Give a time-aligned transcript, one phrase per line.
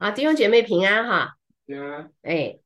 [0.00, 2.58] 啊，弟兄姐妹平安哈，平安，哎，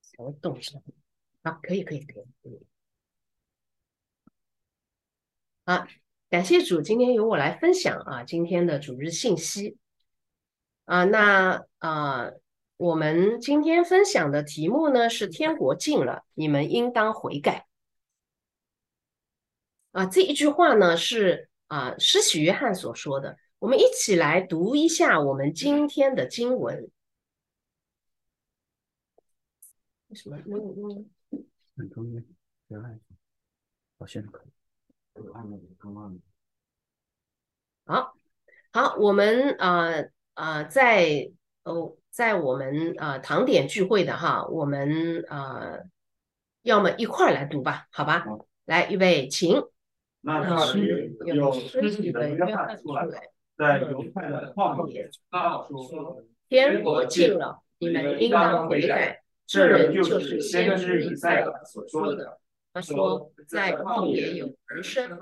[0.00, 0.80] 稍微动声？
[1.42, 2.66] 好，可以，可以，可以，可以。
[5.64, 5.88] 啊，
[6.30, 9.76] 感谢主，今天由我来分享啊，今天的主日信息。
[10.84, 12.30] 啊，那啊，
[12.76, 17.65] 我们今天分享的题目呢是“天国近了，你们应当悔改”。
[19.96, 23.38] 啊，这一句话呢是啊，施洗约翰所说的。
[23.58, 26.90] 我们一起来读一下我们今天的经文。
[30.08, 30.38] 为什么？
[30.44, 31.06] 因为
[31.78, 32.22] 很中间，
[32.68, 33.00] 约翰，
[33.98, 34.50] 好，现在可以。
[37.86, 38.18] 好，
[38.72, 39.94] 好，我们啊
[40.34, 41.30] 啊，在
[41.62, 45.78] 哦，在我们啊堂点聚会的哈，我们啊，
[46.60, 48.26] 要么一块来读吧，好吧？
[48.66, 49.62] 来，预备，请。
[50.26, 53.06] 那时有施洗的约翰出来，
[53.56, 56.20] 在犹太的旷野大说
[56.50, 62.40] ：“天国近了，你们应当悔改。”这人就是先知以赛亚所说的。
[62.72, 65.16] 他说：“在旷野有人声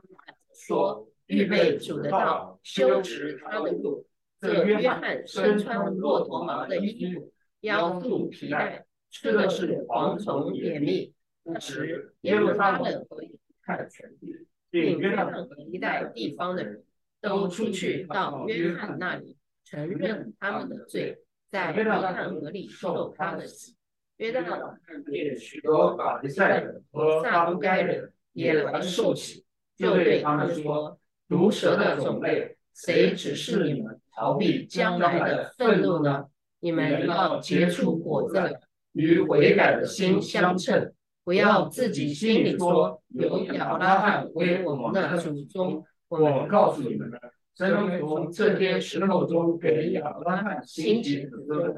[0.55, 4.07] 说，预备主的道，修直他的路。”
[4.41, 11.13] 这约翰身穿骆驼毛的衣服，腰束皮带，吃的是蝗虫野蜜。
[11.43, 13.19] 那时耶路撒冷和
[13.63, 14.44] 看全地。
[14.75, 16.83] 并约翰和一带地方的人
[17.21, 21.17] 都出去到约翰那里，承认他们的罪，
[21.49, 23.77] 在约翰河里受他的洗。
[24.17, 29.45] 约翰看见许多法利赛人和撒都该人也来受洗，
[29.77, 30.99] 就对他们说
[31.31, 36.25] ：“毒蛇的种类，谁指示你们逃避将来的愤怒呢？
[36.59, 38.59] 你们要结出果子，
[38.91, 40.93] 与悔改的心相称。”
[41.25, 45.83] 不要自己心里说有亚拉罕为我们的祖宗。
[46.09, 47.11] 我告诉你们，
[47.57, 51.75] 神从这些石头中给亚拉罕兴起子孙。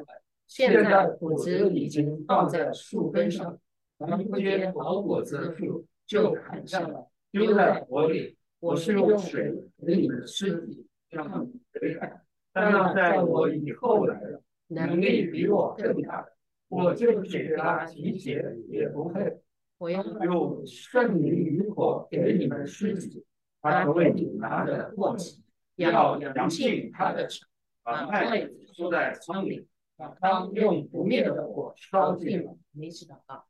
[0.47, 3.59] 现在果子已经放在树根上，
[3.99, 8.37] 拿不结好果子的树就砍下来，丢在火里。
[8.59, 9.53] 我是用水
[9.87, 12.21] 给你们尸体，让你们悔改。
[12.53, 16.27] 但那在我以后来的，能力比我更大。
[16.69, 19.39] 我就给他提鞋也不配。
[19.79, 23.25] 我要用圣灵与火给你们施洗，
[23.61, 25.41] 他为你拿着簸箕，
[25.77, 27.47] 要扬进他的城，
[27.83, 32.57] 把麦子收在仓里，把汤用不灭的火烧尽了。
[32.73, 33.45] 没祈祷告。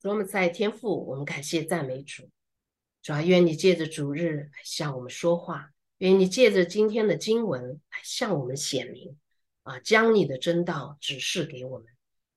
[0.00, 2.28] 主我们在天父，我们感谢赞美主，
[3.02, 9.18] 主啊，愿你借着主日来向我们说话，愿你借着今天的经文来向我们显明。
[9.62, 11.86] 啊，将你的真道指示给我们，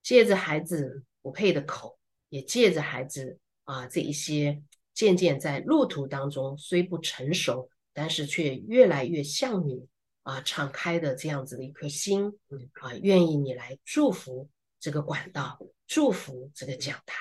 [0.01, 1.97] 借着孩子不配的口，
[2.29, 4.61] 也借着孩子啊这一些
[4.93, 9.87] 渐渐在路途当中虽不成熟，但是却越来越像你
[10.23, 12.37] 啊敞开的这样子的一颗心
[12.81, 17.15] 啊，愿意你来祝福这个管道，祝福这个讲台，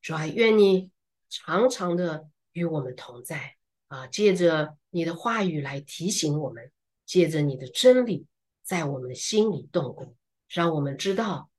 [0.00, 0.90] 主啊，愿你
[1.28, 3.56] 常常的与我们同在
[3.88, 6.70] 啊，借着你的话语来提醒我们，
[7.04, 8.26] 借着你的真理。
[8.64, 10.16] 在我们的心里动工，
[10.48, 11.50] 让我们知道，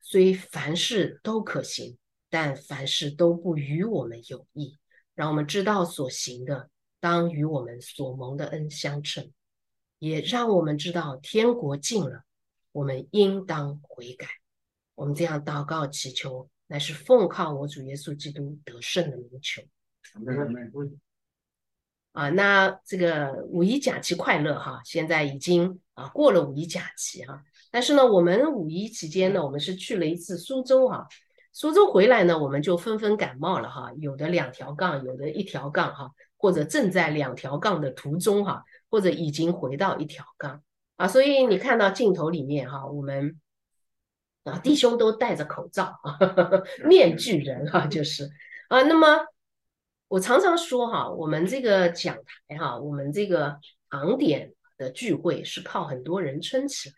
[0.00, 1.98] 虽凡事都可行，
[2.30, 4.78] 但凡事都不与我们有益。
[5.14, 9.32] 让我们知道所行的，当与我们所蒙的恩相称。
[9.98, 12.24] 也让我们知道天国近了，
[12.72, 14.26] 我们应当悔改。
[14.94, 19.62] 我们这样祷告祈求，乃是奉靠我主耶稣基督得胜的名求。
[22.12, 24.80] 啊，那这个五一假期快乐哈！
[24.84, 31.06] 现在已经啊过了五一假期哈，但是呢，我们五一期间呢，我们是去了一次苏州哈。
[31.52, 40.62] 苏州回来呢，我们就纷纷感冒了哈，有的两条杠，有的一条杠哈，或者正在两条杠的途中哈，或者已经回到一条杠
[40.96, 41.06] 啊。
[41.06, 43.40] 所以你看到镜头里面哈，我们
[44.42, 46.18] 啊弟兄都戴着口罩啊，
[46.86, 48.30] 面具人哈，就是
[48.68, 49.26] 啊，那么。
[50.06, 52.14] 我常常说哈，我们这个讲
[52.46, 53.58] 台哈，我们这个
[53.88, 56.94] 昂点的聚会是靠很多人撑起来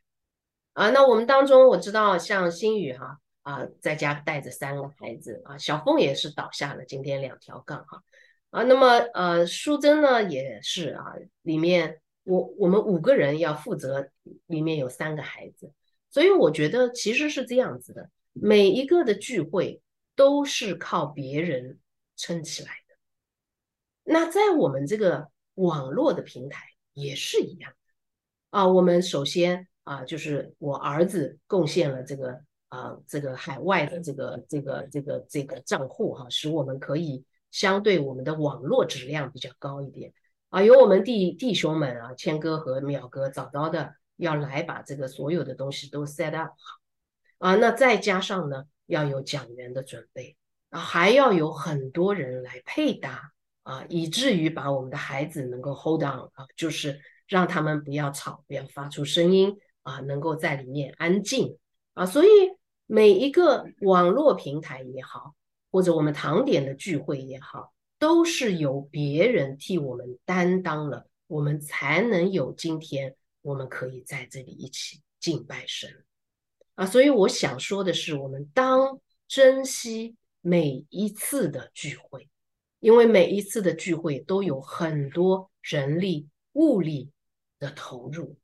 [0.72, 0.90] 啊。
[0.90, 8.02] 那我们当中我知道，像新宇哈啊，在家带着三个孩子啊，小峰也是倒下了今天两条杠哈
[8.50, 8.62] 啊。
[8.62, 14.08] 那么呃，淑珍呢也是啊，里面我我们五个人要负责，
[14.46, 15.72] 里面有三个孩子，
[16.10, 19.80] 所以我觉得其实是这样子的，每一个的聚会
[20.14, 21.78] 都是靠别人
[22.16, 22.96] 撑起来的。
[24.02, 26.64] 那在我们这个网络的平台
[26.96, 28.66] 也是一样的啊。
[28.66, 40.12] 我们首先啊，就是我儿子贡献了这个啊，这个海外的这个这个这个这个账户哈，使我们可以相对我们的网络质量比较高一点
[40.48, 46.80] 啊，有我们弟弟兄们啊，谦哥和淼哥早早的要来把这个所有的东西都 set up 好
[47.38, 50.36] 啊，那再加上呢，要有讲员的准备
[50.70, 53.32] 啊，还要有很多人来配搭
[53.66, 61.58] 啊，以至于把我们的孩子能够 hold on 啊，就是让他们不要吵，不要发出声音啊，能够在里面安静
[61.94, 62.28] 啊，所以
[62.86, 65.34] 每一个网络平台也好。
[65.72, 75.90] 或者我们堂点的聚会也好，都是由别人替我们担当了，我们才能有今天，我们可以在这里一起敬拜神
[76.76, 76.86] 啊！
[76.86, 78.98] 所以我想说的是，我们当
[79.28, 82.26] 珍惜每一次的聚会，
[82.86, 87.10] 因为每一次的聚会都有很多人力物力
[87.58, 88.36] 的投入，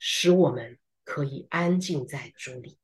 [0.00, 2.78] 使我们可以安静在主里。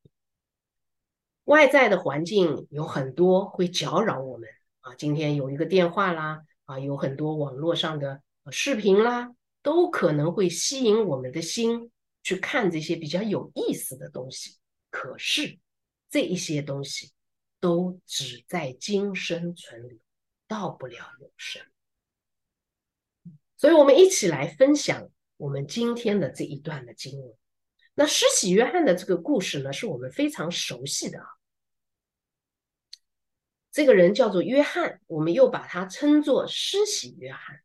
[1.42, 8.22] 外在的环境有很多会搅扰我们啊，今天有一个电话啦，啊，有很多网络上的
[8.52, 11.90] 视频啦，都可能会吸引我们的心
[12.22, 14.56] 去看这些比较有意思的东西。
[14.88, 15.58] 可是
[16.08, 17.10] 这一些东西
[17.58, 19.98] 都只在今生存留，
[20.52, 21.62] 到不了永生。
[23.56, 25.08] 所以，我们一起来分享
[25.38, 27.34] 我们今天的这一段的经文。
[27.94, 31.26] 那施洗约翰的这个故事呢，是我们非常熟悉的啊。
[33.70, 37.62] 这个人叫做约翰，我们又把他称作施洗约翰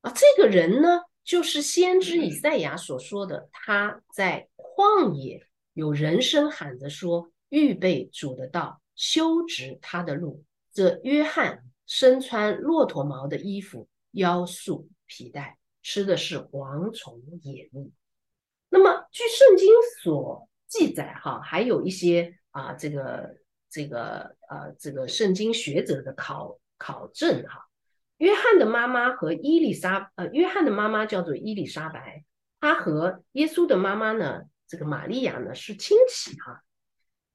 [0.00, 0.10] 啊。
[0.10, 10.42] 这个人呢，就是先知以赛亚所说的，他在旷野有人声喊着说：“预备主的道，修直他的路。”
[10.72, 17.92] 这约翰身穿骆驼毛的衣服，腰束皮带，吃的是蝗虫野物。
[18.68, 19.68] 那么，据圣经
[20.02, 23.36] 所记载，哈，还有一些啊，这个
[23.70, 27.68] 这个呃，这个圣经学者的考考证，哈，
[28.18, 32.24] 约翰的妈妈和伊丽莎，呃，约翰的妈妈叫做伊丽莎白，
[32.60, 36.64] 她和耶稣的妈妈呢，这个玛利亚呢是亲戚，哈，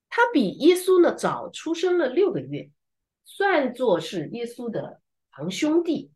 [0.09, 2.69] 她比耶稣呢早出生了六个月，
[3.33, 5.01] 算作是耶稣的
[5.31, 6.11] 堂兄弟。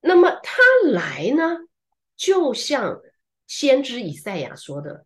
[0.00, 1.58] 那么他来呢？
[2.16, 3.02] 就像
[3.46, 5.04] 先知以赛亚说的，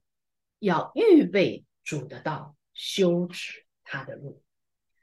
[0.61, 4.41] 要预备主的道，修直他的路。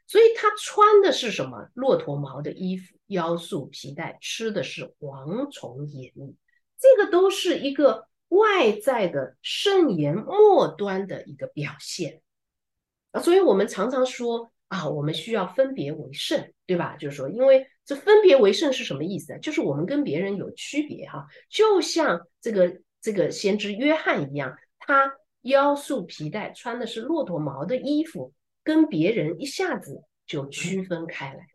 [0.07, 1.69] 所以他穿的是什么？
[1.73, 6.37] 骆驼毛的衣服，腰束皮带，吃的是蝗虫野蜜。
[6.79, 12.21] 这个都是一个外在的圣言末端的一个表现
[13.11, 13.21] 啊。
[13.21, 16.95] 所以我们常常说啊，我们需要分别为圣，对吧？
[16.97, 17.67] 就是说，因为。
[17.87, 19.37] 这分别为圣是什么意思啊？
[19.37, 28.33] 就是我们跟别人有区别哈，就像这个这个先知约翰一样，他腰束皮带，穿的是骆驼毛的衣服，
[28.63, 31.47] 跟别人一下子就区分开来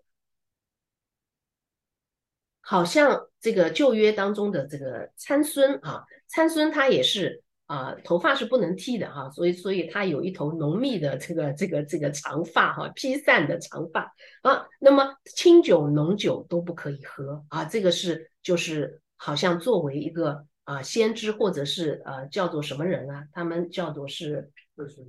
[2.61, 7.43] 好像这个旧约当中的这个参孙啊，参孙他也是。
[7.71, 14.13] 啊，头发是不能剃的哈，所以所以他有一头浓密的这个这个这个长发哈，披散的长发
[14.43, 14.67] 啊。
[14.81, 24.51] 那么清酒浓酒都不可以喝啊，这个是就是好像作为一个啊先知或者是呃叫做什么人啊，他们叫做是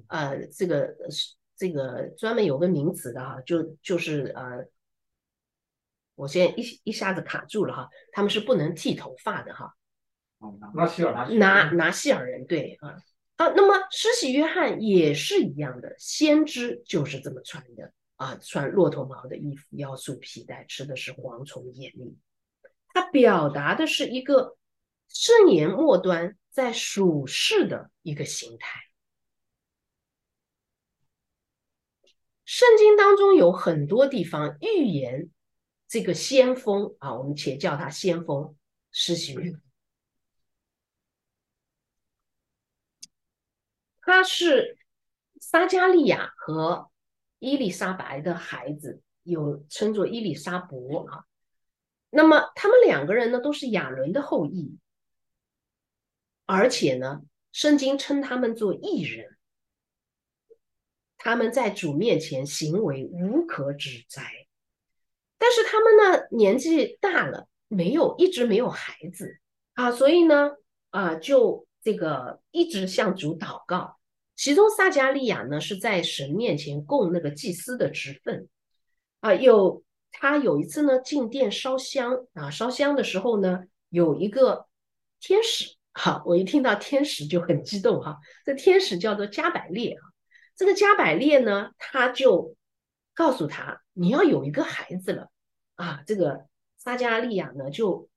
[0.06, 4.68] 呃这个是这个专门有个名词的哈，就就是呃，
[6.14, 9.74] 我先一一下子卡住了哈，他们是不能剃头发的哈。
[10.74, 12.98] 拿西尔拿拿希尔人对啊
[13.38, 22.16] 啊，那么施洗约翰也是一样的，先知就是这么穿的啊，穿骆驼毛的衣服，腰束皮带，吃的是蝗虫野蜜。
[22.94, 24.58] 他表达的是一个
[25.08, 28.80] 圣言末端在属世的一个形态。
[32.46, 35.30] 圣经当中有很多地方预言
[35.88, 38.56] 这个先锋啊，我们且叫他先锋
[38.92, 39.62] 施洗约翰。
[44.12, 44.78] 他是
[45.40, 46.92] 撒加利亚和
[47.40, 51.24] 伊丽莎白的孩子，有称作伊丽莎伯啊。
[52.10, 54.78] 那么他们两个人呢，都是亚伦的后裔，
[56.46, 57.22] 而且呢，
[57.54, 59.38] 圣经称他们做异人。
[61.18, 64.46] 他们在主面前行为无可指摘，
[65.38, 69.40] 但是他们呢年纪大了，没有一直没有孩子
[69.76, 70.52] 啊，所以呢
[70.90, 71.66] 啊就。
[71.84, 73.98] 这个一直向主祷告，
[74.42, 78.50] 其中撒加利亚呢是在神面前供那个祭司的职分
[79.20, 79.36] 啊。
[79.36, 84.66] 有他有一次呢进殿烧香啊，烧香的时候呢有一个
[85.20, 88.18] 天使，哈，我一听到天使就很激动哈。
[88.44, 90.02] 这天使叫做加百列啊，
[90.56, 92.56] 这个加百列呢他就
[93.14, 95.30] 告诉他你要有一个孩子了
[95.76, 96.02] 啊。
[96.08, 96.48] 这个
[96.80, 98.10] 撒加利亚呢就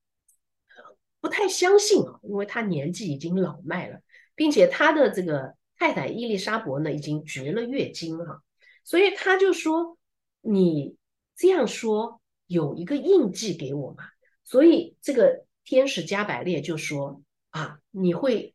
[1.20, 4.00] 不太相信啊，因为他年纪已经老迈了，
[4.34, 8.42] 并且他的这个太太伊丽莎白呢已经绝了月经哈，
[8.84, 9.98] 所以他就说
[10.40, 10.96] 你
[11.36, 14.04] 这样说有一个印记给我嘛。
[14.44, 18.54] 所以这个天使加百列就说啊，你会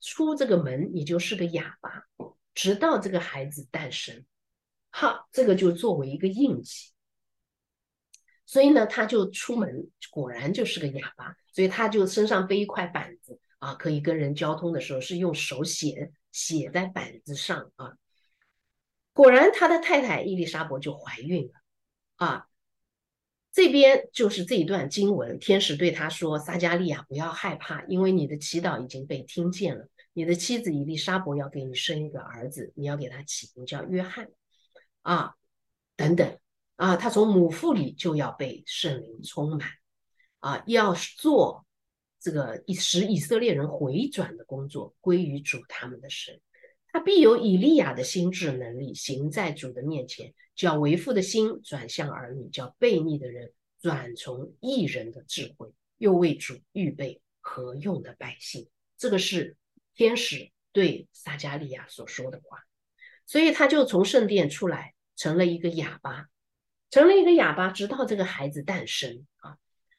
[0.00, 2.04] 出这个门，你就是个哑巴，
[2.54, 4.24] 直到这个孩子诞生。
[4.90, 6.90] 好，这个就作为一个印记。
[8.44, 11.36] 所以呢，他就出门，果然就是个哑巴。
[11.52, 17.94] 所以他就身上背一块板子啊，可以跟人交通的时候是用手写写在板子上啊。
[19.12, 21.52] 果然，他的太太伊丽莎白就怀孕了
[22.16, 22.46] 啊。
[23.52, 29.88] 这边就是这一段经文，天使对他说：“撒加利亚，不要害怕，因为你的祈祷已经被听见了。
[30.12, 34.28] 你的妻子伊丽莎伯要给你生一个儿子，你要给他起名叫约翰。”
[35.02, 35.34] 啊，
[35.96, 36.38] 等等
[36.76, 39.68] 啊，他从母腹里就要被圣灵充满
[40.38, 41.66] 啊，要做
[42.20, 46.40] 这个以使以色列人回转的工作，归于主他们的神。
[46.92, 50.34] 他必有以利亚的心智能力，行在主的面前。
[50.56, 53.50] 叫为父的心转向儿女，叫悖逆的人
[53.80, 58.68] 转从异人的智慧，又为主预备何用的百姓。
[58.98, 59.56] 这个是
[59.94, 62.58] 天使对撒加利亚所说的话，
[63.24, 66.28] 所以他就从圣殿出来，成了一个哑巴，
[66.90, 69.56] 成了一个哑巴，直到这个孩子诞生啊。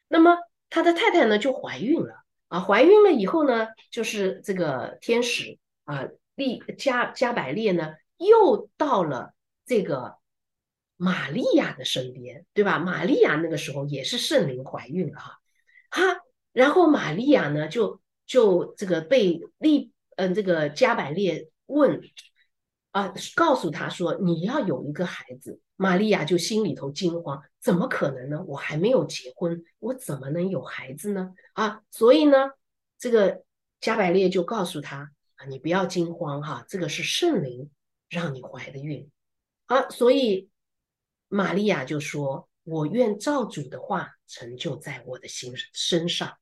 [0.07, 0.37] 那么
[0.71, 2.15] 他的太太呢就怀孕了
[2.47, 9.35] 啊，怀孕了以后呢，就是这个天使啊，利加加百列呢又到了
[9.67, 10.19] 这个。
[11.03, 12.77] 玛利亚的身边，对吧？
[12.77, 15.39] 玛利亚那个时候也是圣灵怀孕了哈，
[15.89, 16.03] 哈，
[16.53, 21.99] 然后玛利亚呢，就就这个被利嗯这个加百列问
[22.91, 28.43] 啊，告诉他说你要有一个孩子，玛利亚就心里头惊慌，怎么可能呢？
[28.47, 31.33] 我还没有结婚，我怎么能有孩子呢？
[31.53, 32.51] 啊，所以呢，
[33.00, 33.43] 这个
[33.79, 37.71] 加百列就告诉他啊，你不要惊慌哈，这个是圣灵
[38.09, 39.09] 让你怀的孕
[39.65, 40.47] 啊，所以。
[41.33, 46.38] 玛利亚就说：“我愿照主的话成就在我的心身上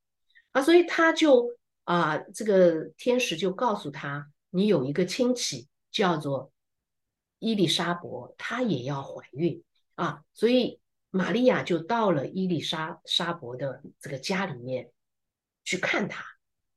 [0.51, 1.48] 啊！”所以他就
[1.84, 6.51] 啊，这个天使就告诉他：“你有一个亲戚叫做
[7.39, 9.63] 伊丽莎伯，她也要怀孕
[9.96, 10.79] 啊！”所以
[11.10, 14.91] 玛利亚就到了伊丽莎莎伯的这个家里面
[15.63, 16.24] 去看她。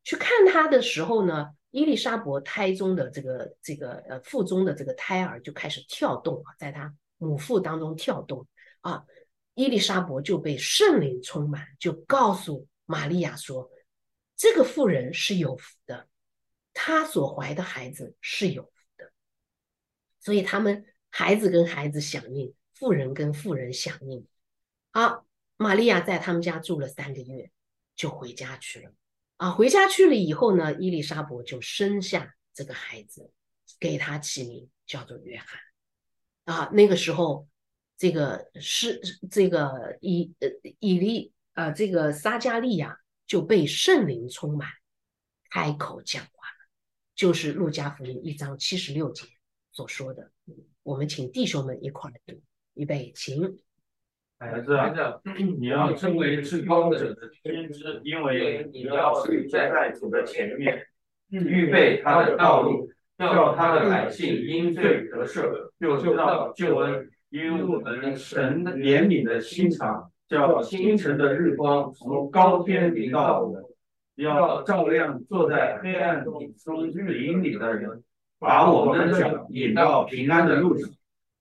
[0.03, 6.95] 去看她的时候呢，伊丽莎伯胎中的这个这个呃腹中的这个胎儿就开始跳动啊，在她。
[7.19, 8.49] 母腹当中跳动
[8.81, 9.05] 啊，
[9.55, 13.71] 伊丽莎伯就被圣灵充满，就告诉玛利亚说
[14.37, 16.09] ：“这个妇人是有福的，
[16.75, 18.69] 她所怀的孩子是有。”
[20.23, 24.27] 所以他们孩子跟孩子响应，富人跟富人响应。
[24.93, 25.27] 好，
[25.57, 27.51] 玛利亚在他们家住了三个月，
[27.97, 28.93] 就回家去了。
[29.37, 33.33] 啊，回家去了以后呢，伊丽莎伯就生下这个孩子，
[33.81, 35.61] 给他起名叫做约翰。
[36.45, 37.49] 啊，那个时候，
[37.97, 39.01] 这个是
[39.31, 40.49] 这个以呃
[40.79, 44.69] 以利啊，这个撒加利亚就被圣灵充满，
[45.51, 46.69] 开口讲话了，
[47.17, 49.27] 就是路加福音一章七十六节
[49.73, 50.31] 所说的。
[50.85, 52.41] 我们请弟兄们一块读，
[52.75, 53.59] 预备，请。
[54.39, 54.79] 孩子，
[55.59, 59.15] 你要成为至高者的先知，因为你要
[59.51, 60.87] 站在主的前面，
[61.31, 62.89] 预备他的道路。
[63.19, 73.63] 叫他的百姓因罪得赦，就知道救恩，因为我们神怜悯的心肠，叫清晨的日光从高天临到我们，
[74.17, 76.53] 要照亮坐在黑暗中
[76.91, 78.03] 林里的人，
[78.43, 80.91] 把我们的脚引到平安的路上。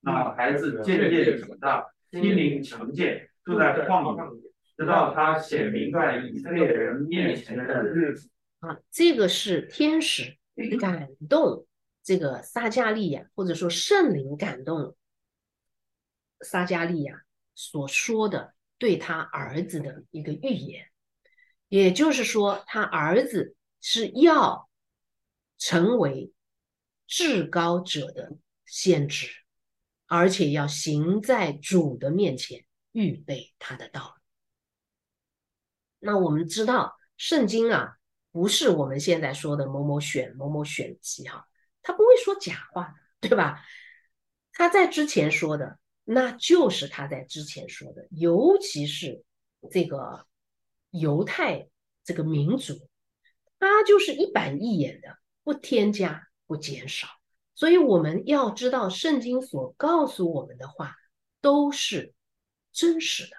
[0.01, 8.29] 那孩子渐渐长大，心灵强健，住在旷野，直到他显明在以色列人面前的日子。
[8.59, 10.37] 啊，这个是天使
[10.79, 11.65] 感动。
[12.03, 14.95] 这个撒加利亚，或者说圣灵感动
[16.39, 17.21] 撒加利亚
[17.53, 20.87] 所说的对他儿子的一个预言，
[21.67, 24.67] 也就是说，他儿子是要
[25.59, 26.31] 成为
[27.11, 29.27] 至高者的先知，
[30.05, 34.21] 而且要行在主的面前，预备他的道路。
[35.99, 37.97] 那我们知道，圣经啊，
[38.31, 41.45] 不是我们现在说的某某选某某选集哈。
[41.81, 43.61] 他不会说假话，对吧？
[44.53, 49.25] 他在之前说的，那就是他在之前说的，尤其是
[49.69, 50.25] 这个
[50.91, 51.67] 犹太
[52.05, 52.87] 这个民族，
[53.59, 57.07] 他就是一板一眼的，不添加不减少。
[57.55, 60.97] 所以我们要知道圣经所告诉我们的话，
[61.39, 62.13] 都是
[62.73, 63.37] 真实的。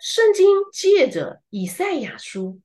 [0.00, 2.62] 圣经借着以赛亚书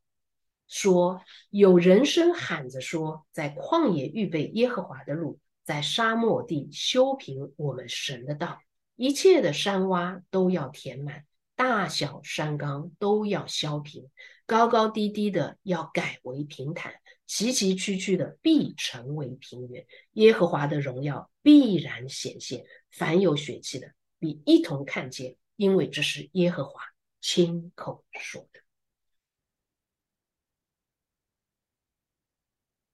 [0.68, 8.62] 说，有人声喊着说，在旷野预备耶和华的路，在沙漠地修平我们神的道，
[8.96, 11.26] 一切的山洼都要填满，
[11.56, 14.10] 大小山冈都要削平，
[14.46, 16.94] 高高低低的要改为平坦，
[17.30, 19.86] 崎崎岖岖的必成为平原。
[20.14, 26.82] 耶和华的荣耀必然显现，凡有血气的必一同看见，因为这是耶和华。
[27.22, 28.62] 亲口说的，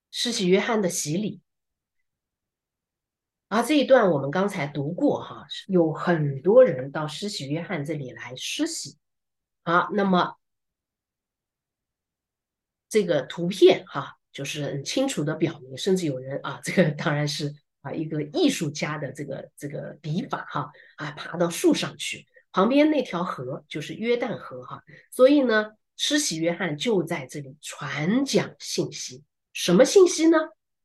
[0.09, 1.41] 施洗约翰的洗礼，
[3.49, 8.97] 而这一段我们刚才读过哈，有很多人到施洗约翰这里来施洗。
[9.63, 10.39] 好，那么
[12.89, 22.27] 这个图片哈，就是很清楚的表明，甚至有人啊，这个当然是啊一个艺术家的这个这个笔法哈，啊爬到树上去。
[22.51, 29.23] 旁边那条河就是约旦河哈，所以呢，施洗约翰就在这里传讲信息。
[29.53, 30.37] 什么信息呢？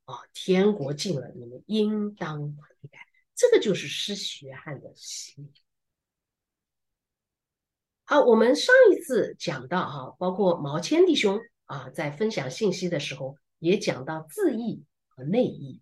[0.04, 3.00] 啊，天国近了，你们应当悔改。
[3.34, 5.52] 这个就是施洗约翰的洗礼。
[8.04, 15.80] 好，我们上一次讲到哈，包括毛谦弟兄啊，在分享信息的时候也讲到自义和内义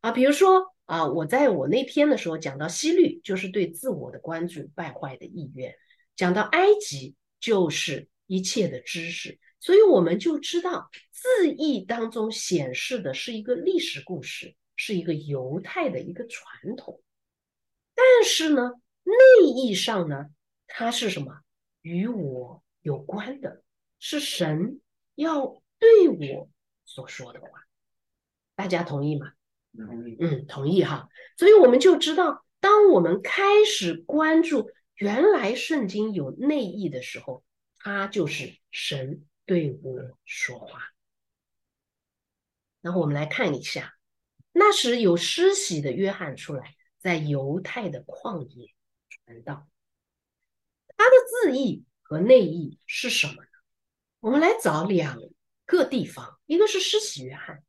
[0.00, 0.74] 啊，比如说。
[0.86, 5.72] 啊，我在我那篇的时候讲到西律，就是对自我的关注败坏的意愿；
[6.14, 9.36] 讲到埃及，就是一切的知识。
[9.58, 17.02] 所以我们就知道，字义当中显示的是一个历史故事，是一个犹太的一个传统。
[17.92, 18.70] 但是呢，
[19.02, 20.26] 内意上呢，
[20.68, 21.40] 它是什么？
[21.82, 23.64] 与我有关的，
[23.98, 24.80] 是神
[25.16, 26.48] 要对我
[26.84, 27.48] 所说的话。
[28.54, 29.32] 大家同意吗？
[29.76, 37.44] 同意嗯，同意哈，所以我们就知道，当我们开始关注原来圣经有内意的时候，
[37.76, 40.80] 它就是神对我说话。
[42.80, 43.94] 然后我们来看一下，
[44.52, 48.74] 那时有施洗的约翰出来，在犹太的旷野
[49.10, 49.68] 传道，
[50.96, 53.45] 他的字义和内意是什么呢？
[54.26, 55.20] 我们来找两
[55.66, 57.62] 个地方，一个是施洗约翰。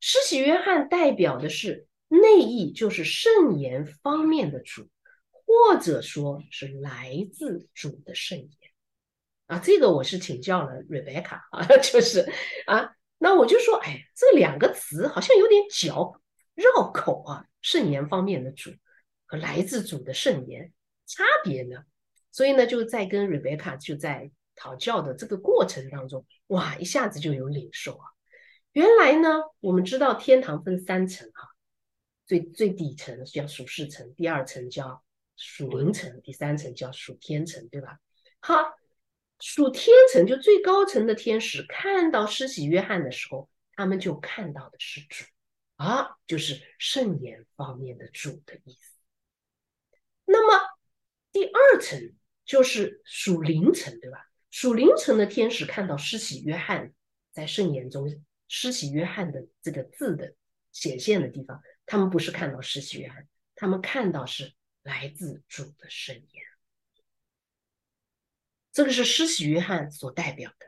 [0.00, 4.90] 施洗约翰代表的是内意，就是圣言方面的主，
[5.30, 8.50] 或者说是来自主的圣言
[9.46, 9.60] 啊。
[9.60, 12.28] 这个我是请教了 Rebecca 啊，就是
[12.66, 16.20] 啊，那我就说，哎，这两个词好像有点嚼
[16.56, 17.46] 绕口啊。
[17.60, 18.72] 圣言方面的主
[19.24, 20.72] 和来自主的圣言
[21.06, 21.84] 差别呢？
[22.32, 28.06] 所以呢，就在跟 Rebecca 就在讨教的这个过程当中，哇，一下子就有领受啊。
[28.70, 31.48] 原来呢，我们知道天堂分三层哈，
[32.26, 35.02] 最最底层叫属世层，第二层叫
[35.36, 37.98] 属灵层，第三层叫属天层，对吧？
[38.38, 38.54] 好，
[39.40, 45.24] 属天层就最高层的天使看到施洗约翰的时候，他们就看到的是主
[45.74, 48.96] 啊，就是圣言方面的主的意思。
[50.24, 50.68] 那么
[51.32, 54.28] 第二层就是属灵层，对吧？
[54.52, 56.92] 属灵城的天使看到施洗约翰
[57.32, 58.22] 在圣言中。
[58.54, 60.34] 施洗约翰的这个字的
[60.72, 66.44] 显现的地方，他们不是看到施洗约翰，他们看到是来自主的圣言。
[68.70, 70.66] 这个是施洗约翰所代表的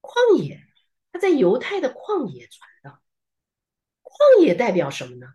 [0.00, 0.62] 旷野，
[1.10, 3.02] 他在犹太的旷野传道。
[4.04, 5.26] 旷野代表什么呢？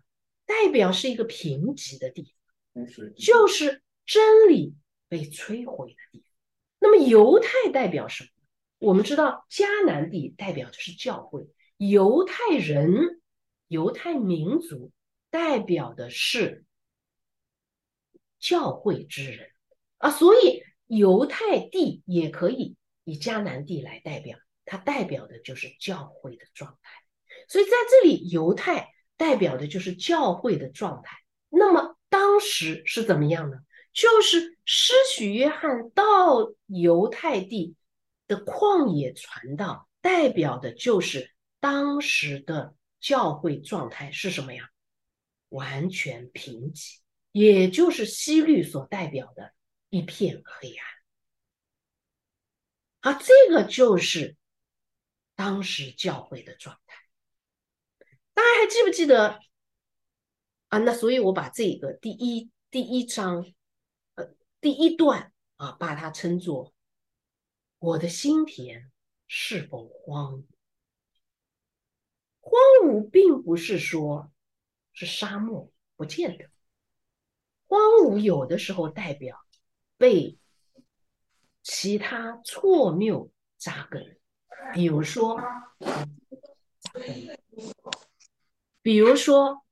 [0.46, 2.34] 代表是一个贫瘠的地
[2.72, 4.74] 方，就是真理
[5.08, 6.31] 被摧毁的地方。
[6.82, 8.28] 那么犹太代表什么？
[8.78, 13.22] 我们知道迦南地代表的是教会，犹太人、
[13.68, 14.90] 犹太民族
[15.30, 16.64] 代表的是
[18.40, 19.48] 教会之人
[19.98, 26.90] 啊，所以犹太地也可以以迦南地来代表，它代表的就是教会的状态。
[27.46, 31.16] 所以在这里，犹太代表的就是教会的状态。
[31.48, 33.58] 那么当时是怎么样呢？
[33.92, 37.76] 就是施许约翰到犹太地。
[38.28, 44.70] 的旷野传道代表的就是当时的教会状态是什么呀？
[45.50, 47.00] 完全贫瘠，
[47.32, 49.52] 也就是西律所代表的
[49.90, 50.72] 一片黑
[53.02, 53.12] 暗。
[53.12, 54.36] 啊，这个就是
[55.34, 56.96] 当时教会的状态。
[58.32, 59.40] 大家还记不记得
[60.68, 60.78] 啊？
[60.78, 63.44] 那所以我把这个第一第一章
[64.62, 66.72] 第一段啊，把它称作。
[67.80, 68.92] 我的心田
[69.26, 70.44] 是否荒芜？
[72.38, 74.32] 荒芜并不是说
[74.92, 76.48] 是沙漠，不见得。
[77.66, 79.44] 荒芜有的时候代表
[79.96, 80.38] 被
[81.64, 84.16] 其他错谬扎根，
[84.72, 85.40] 比如说，
[88.80, 89.66] 比如说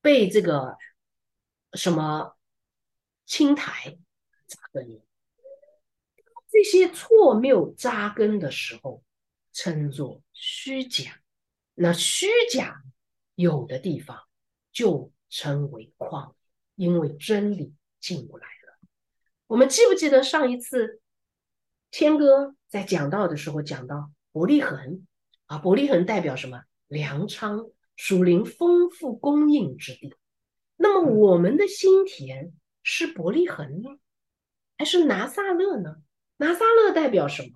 [0.00, 0.78] 被这个
[1.74, 2.35] 什么
[3.26, 3.98] 青苔
[4.46, 5.02] 扎根，
[6.48, 9.02] 这些错谬扎根的时候，
[9.52, 11.20] 称作虚假。
[11.74, 12.82] 那虚假
[13.34, 14.18] 有的地方
[14.72, 16.32] 就称为旷
[16.76, 18.88] 因为真理进不来了。
[19.46, 21.02] 我们记不记得上一次
[21.90, 25.06] 天哥在讲到的时候讲到伯利恒
[25.46, 26.62] 啊，伯利恒代表什么？
[26.86, 30.14] 粮仓、属灵丰富供应之地。
[30.76, 32.52] 那么我们的心田
[32.88, 33.90] 是伯利恒呢，
[34.78, 35.96] 还是拿撒勒呢？
[36.36, 37.48] 拿撒勒代表什么？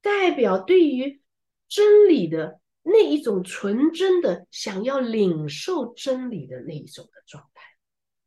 [0.00, 1.20] 代表对于
[1.68, 7.62] 真理的那一种纯真的想要领受真理的那一种的状态。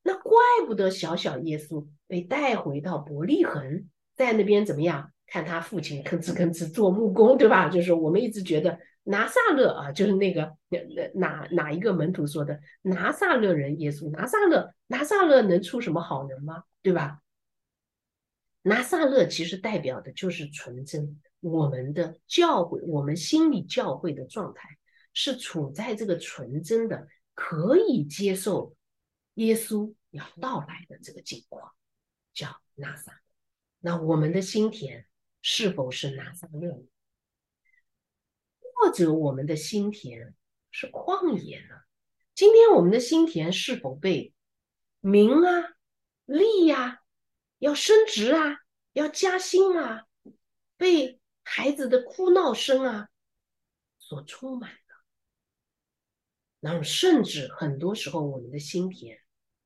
[0.03, 5.11] 那怪不得小小耶稣被带回到伯利恒，在那边怎么样？
[5.25, 7.69] 看他父亲吭哧吭哧做木工，对吧？
[7.69, 8.77] 就是我们一直觉得
[9.07, 10.79] 拿撒勒啊，就是那个哪
[11.13, 16.63] 哪哪一个门徒说的拿撒勒人耶稣，拿撒勒拿撒勒能出什么好人吗？
[16.81, 17.21] 对吧？
[18.63, 24.67] 拿撒勒其实代表的就是纯真，我们的教会，我们心里教会的状态
[25.13, 28.75] 是处在这个纯真的，可以接受。
[29.35, 31.73] 耶稣要到来的这个境况
[32.33, 33.19] 叫拿撒勒，
[33.81, 35.05] 那我们的心田
[35.41, 36.83] 是否是拿撒勒呢？
[38.85, 40.35] 或者我们的心田
[40.69, 41.75] 是旷野呢？
[42.35, 44.31] 今天我们的心田是否被
[44.99, 45.73] 名啊、
[46.25, 47.01] 利呀、
[47.57, 48.57] 要升职啊、
[48.93, 50.05] 要加薪啊，
[50.77, 53.09] 被孩子的哭闹声啊
[53.97, 54.77] 所充满了？
[56.59, 59.19] 然后甚至很多时候我们的心田。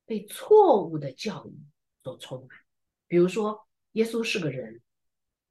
[0.05, 1.53] 被错误的教育
[2.03, 2.57] 所充满，
[3.07, 4.81] 比如说耶稣是个人，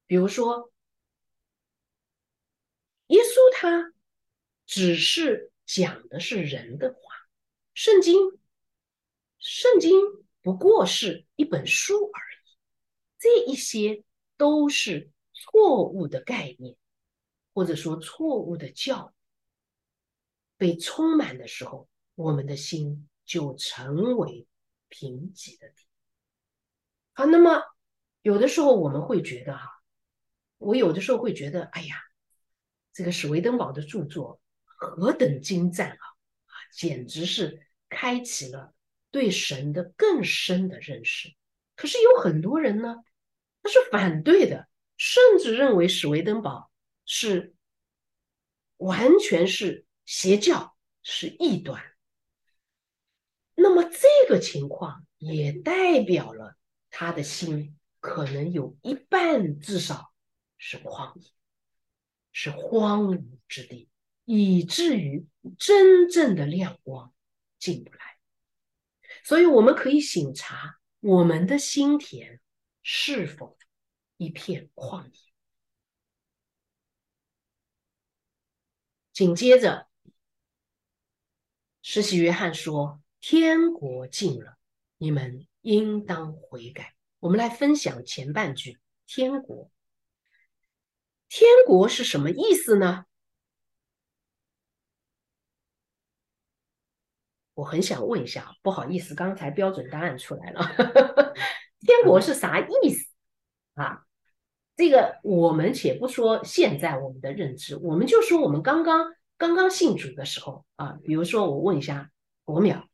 [0.07, 0.73] 比如说
[3.09, 3.93] 耶稣他
[4.65, 7.01] 只是讲的是人的话，
[7.75, 8.17] 圣经
[9.39, 10.01] 圣经
[10.41, 12.57] 不过是一本书而已，
[13.19, 14.05] 这一些
[14.39, 16.77] 都是错误的概念，
[17.53, 19.19] 或者说错误的教育
[20.57, 24.47] 被充满的时候，我们的心就成为。
[24.91, 25.85] 贫瘠的地
[27.13, 27.63] 好，那么
[28.23, 29.83] 有的时候我们会觉得哈，
[30.57, 31.97] 我有的时候会觉得，哎呀，
[32.99, 36.03] 这个史维登堡的著作何等精湛啊，
[36.47, 38.75] 啊，简直是开启了
[39.13, 41.33] 对神的更深的认识。
[41.77, 42.97] 可是有很多人呢，
[43.63, 46.73] 他是反对的，甚至认为史维登堡
[47.05, 47.55] 是
[48.79, 51.81] 完全是邪教，是异端。
[53.55, 56.57] 那么这个情况也代表了
[56.91, 60.13] 他的心可能有一半至少
[60.57, 61.31] 是旷野，
[62.41, 63.89] 是荒芜之地，
[64.25, 65.27] 以至于
[65.59, 67.13] 真正的亮光
[67.59, 67.99] 进不来。
[69.25, 72.41] 所以我们可以醒察我们的心田
[72.85, 73.59] 是否
[74.19, 75.19] 一片旷野。
[79.13, 79.89] 紧接着，
[81.83, 83.03] 施洗约翰说。
[83.21, 84.59] 天国近了，
[84.97, 86.95] 你们应当悔改。
[87.19, 89.73] 我们来分享前半句：天国。
[91.29, 93.05] 天国是什么意思呢？
[97.55, 100.61] 我很想问一下，不好意思，刚才标准答案出来了。
[101.81, 103.09] 天国是啥意思
[103.75, 104.05] 啊？
[104.77, 112.11] 这个我们且不说现在我们的认知，我们就说我们刚刚刚刚信主的时候啊，比如说我问一下
[112.45, 112.85] 国淼。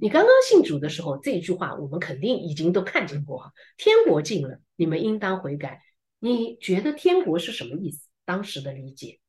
[0.00, 3.52] 你刚刚信主的时候，这句话我们肯定已经都看见过。
[3.76, 5.82] 天国近了，你们应当悔改。
[6.20, 8.08] 你觉得天国是什么意思？
[8.24, 9.20] 当时的理解，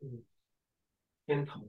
[0.00, 0.22] 嗯，
[1.26, 1.64] 天堂，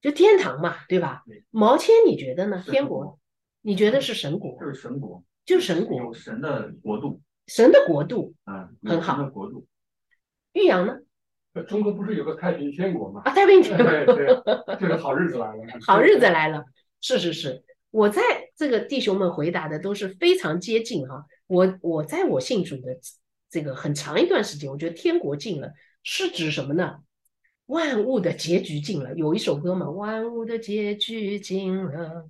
[0.00, 1.22] 就天堂嘛，对吧？
[1.50, 2.64] 毛谦，你觉得呢？
[2.66, 3.18] 天国，
[3.60, 4.58] 你觉得是神国？
[4.58, 9.18] 就是神国，就是神国，有神的国度，神的国度啊，很好。
[9.18, 9.66] 的国度，
[10.52, 10.98] 玉阳呢？
[11.68, 13.20] 中国不是有个太平天国吗？
[13.26, 14.26] 啊，太平天 国，对对，
[14.80, 15.64] 这个好日子来了。
[15.86, 16.64] 好日子来了，
[17.02, 18.22] 是是是，我在
[18.56, 21.26] 这个弟兄们回答的都是非常接近哈。
[21.52, 22.98] 我我在我信主的
[23.50, 27.00] 这个很长一段时间，我觉得天国近了是指什么呢？
[27.66, 32.26] 万物的结局近了，有一首歌嘛，万物的结局近了，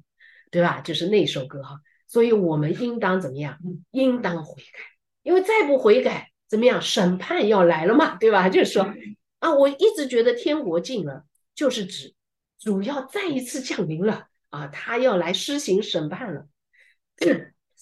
[0.51, 0.81] 对吧？
[0.81, 1.81] 就是那首歌哈。
[2.09, 3.57] 所以我们应当怎么样？
[3.93, 4.81] 应当悔改，
[5.23, 6.33] 因为再不悔改。
[6.49, 6.83] 怎么样？
[6.83, 8.49] 审判要来了嘛，对吧？
[8.49, 8.93] 就是说
[9.39, 12.13] 啊，我一直觉得天国近了，就是指
[12.59, 16.49] 主要再一次降临了啊，他要来施行审判了。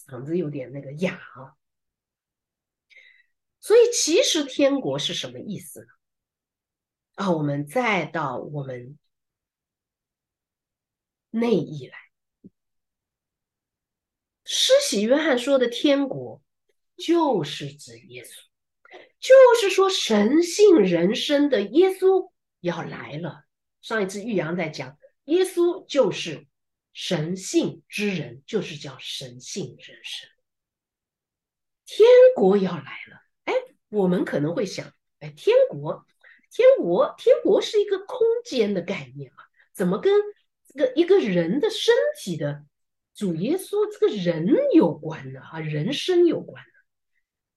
[0.06, 1.56] 嗓子有点那个哑啊。
[3.60, 5.86] 所以其实天国是什么意思呢？
[7.14, 8.98] 啊，我们再到我们
[11.28, 11.98] 内意来，
[14.44, 16.40] 施洗约翰说的天国，
[16.96, 18.30] 就是指耶稣，
[19.18, 23.44] 就是说神性人生的耶稣要来了。
[23.82, 26.48] 上一次玉阳在讲，耶稣就是
[26.92, 30.28] 神性之人，就是叫神性人生。
[31.86, 33.54] 天国要来了，哎，
[33.88, 36.06] 我们可能会想，哎，天国，
[36.50, 40.12] 天国，天国是一个空间的概念啊，怎么跟
[40.68, 42.64] 这个一个人的身体的
[43.14, 45.40] 主耶稣这个人有关呢？
[45.40, 46.72] 啊，人生有关呢？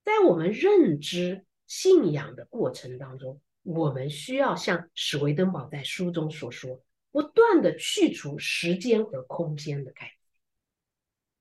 [0.03, 3.41] 在我们认知信仰的过程当中。
[3.65, 6.83] 我们需要像史维登堡在书中所说，
[7.13, 10.11] 不断的去除时间和空间的概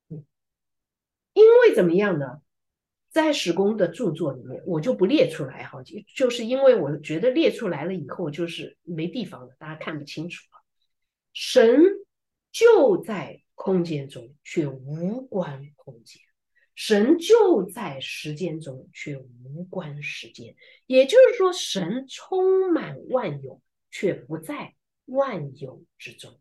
[0.09, 0.21] 念。
[0.21, 0.27] 嗯，
[1.33, 2.41] 因为怎么样呢？
[3.11, 10.63] 在史公的著作里面，我就不列出来哈，就就是因为我觉得列出来了以后就是没地方了，大家看不清楚了。
[11.35, 11.83] 神
[12.51, 16.23] 就在空间中，却无关空间。
[16.75, 20.57] 神就在时间中，却无关时间。
[20.87, 24.75] 也就是说，神充满万有，却不在
[25.13, 26.41] 万有之中。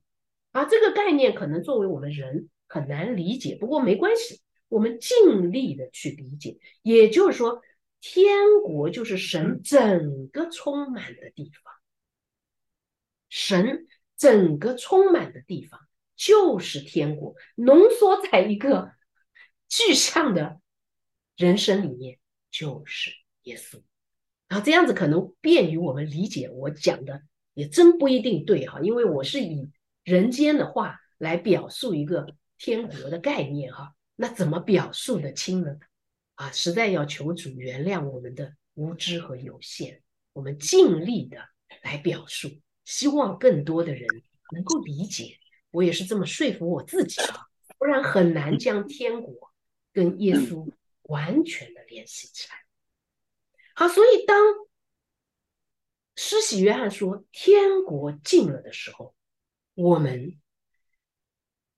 [0.52, 6.58] 啊，这个概念可能作为我们人很难理解，不过没关系，我们尽力的去理解。
[6.82, 7.62] 也就是说，
[8.00, 11.74] 天国就是神整个充满的地方，
[13.30, 15.80] 神整个充满的地方
[16.16, 18.92] 就是天国，浓缩在一个。
[19.74, 20.60] 具象的
[21.38, 22.20] 人生里面
[22.52, 23.10] 就是
[23.44, 23.82] 耶稣，
[24.50, 26.50] 然后这样子可能便于我们理解。
[26.50, 29.70] 我讲的也真不一定对哈，因为我是以
[30.04, 35.78] 人间的话来表述一个天国的概念哈，那怎么表述的清呢？
[36.36, 40.02] 啊，实在要求主原谅我们的无知和有限，
[40.34, 41.38] 我们尽力的
[41.84, 42.50] 来表述，
[42.86, 44.08] 希望更多的人
[44.54, 45.38] 能够理解。
[45.72, 49.52] 我也是这么说服我自己啊，不然很难将天国。
[49.94, 52.56] 跟耶稣完全的联系起来。
[53.76, 54.42] 好，所以当
[56.24, 59.16] 施洗约翰说天国近了的时候，
[59.74, 60.40] 我们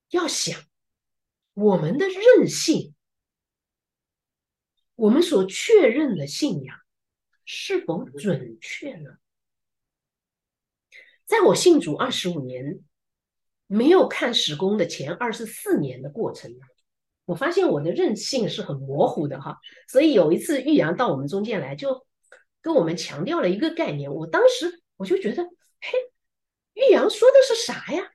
[0.09, 0.61] 要想
[1.53, 2.93] 我们的任性，
[4.95, 6.77] 我们所确认的信仰
[7.45, 9.11] 是否准确呢？
[11.23, 12.83] 在我信主二十五年，
[13.65, 16.61] 没有看史工的前二十四年的过程中。
[17.23, 22.05] 我发现我的韧性是很模糊的哈，所以有一次玉阳到我们中间来，就
[22.63, 24.11] 跟我们强调了一个概念。
[24.11, 25.91] 我当时我就觉得，嘿，
[26.73, 28.09] 玉阳说的是啥呀？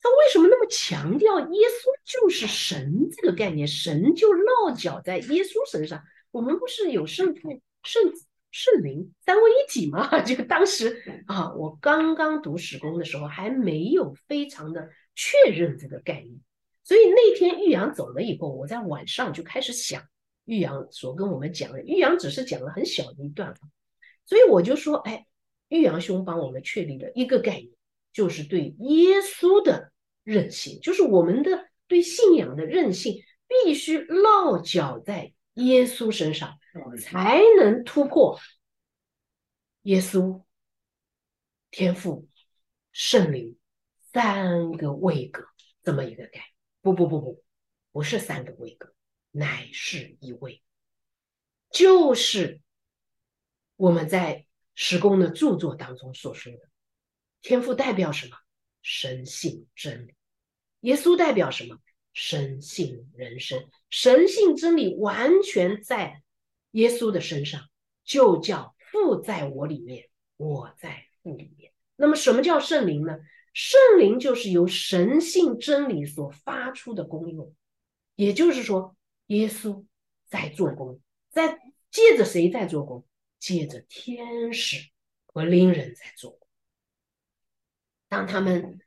[0.00, 3.66] 他为什么那么强调耶稣就是神这个概念？
[3.66, 6.02] 神就落脚在耶稣身上。
[6.30, 10.20] 我们不是有圣父、 圣子、圣灵三位一体吗？
[10.22, 16.38] 就当时啊，我刚刚读史工的时候，还没有非常的确认这个概念。
[16.84, 20.02] 所以那天玉阳走了以后，我在晚上就开始想
[20.44, 21.82] 玉阳所跟我们讲的。
[21.82, 23.52] 玉阳只是讲了很小的一段，
[24.28, 25.26] 所以我就说，哎，
[25.68, 27.70] 玉阳兄帮我们确立了一个概念，
[28.12, 29.90] 就是对耶稣的
[30.22, 36.58] 韧性，就是我们的对信仰的韧性，必须落脚在耶稣身上，
[37.00, 38.38] 才能突破
[39.84, 40.42] 耶稣、
[41.70, 42.28] 天赋、
[42.92, 43.56] 圣灵
[44.12, 45.42] 三个位格
[45.82, 46.44] 这么一个概念。
[46.82, 47.42] 不不不不，
[47.92, 48.94] 不是三个位格，
[49.30, 50.62] 乃是一位，
[51.70, 52.60] 就是
[53.78, 56.58] 我们在施工的著作当中所说的
[57.40, 58.36] 天赋代表什么？
[58.82, 60.14] 神性真理。
[60.80, 61.78] 耶稣代表什么？
[62.12, 63.68] 神性人生。
[63.88, 66.22] 神性真理完全在
[66.72, 67.70] 耶稣的身上，
[68.02, 71.72] 就叫父在我里面，我在父里面。
[71.94, 73.16] 那么什么叫圣灵呢？
[73.54, 77.54] 圣灵就是由神性真理所发出的功用，
[78.16, 79.84] 也就是说，耶稣
[80.28, 81.60] 在做工，在
[81.92, 83.04] 借着谁在做工？
[83.38, 84.90] 借着天使
[85.26, 86.38] 和灵人在做。
[88.08, 88.80] 当他们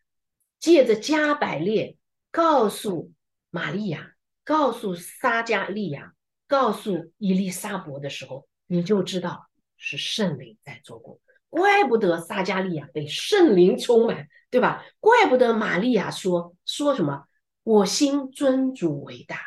[0.60, 1.98] 借着加百列
[2.32, 3.14] 告诉
[3.50, 6.14] 玛利亚、告诉撒加利亚、
[6.48, 11.20] 告诉伊丽莎伯的时候，你就知道是圣灵在做工。
[11.50, 14.86] 怪不得撒加利亚被圣灵充满，对吧？
[15.00, 17.26] 怪不得玛利亚说说什么
[17.64, 19.42] “我心尊主为大，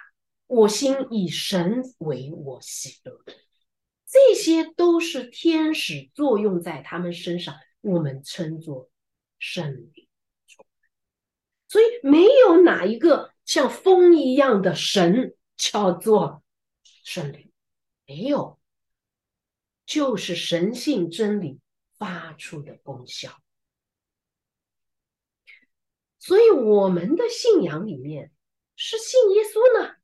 [0.46, 3.24] 我心以神为我喜乐”，
[4.14, 8.88] 这些都是天使作用在他们身上，我们称作
[9.40, 10.08] 圣灵。
[11.66, 16.44] 所以没有哪一个像风一样的神叫做
[17.02, 17.50] 圣灵，
[18.06, 18.60] 没有，
[19.84, 21.58] 就是神性真理
[21.98, 23.36] 发出的功效。
[26.20, 28.30] 所以我们的信仰里面
[28.76, 29.96] 是信耶稣呢，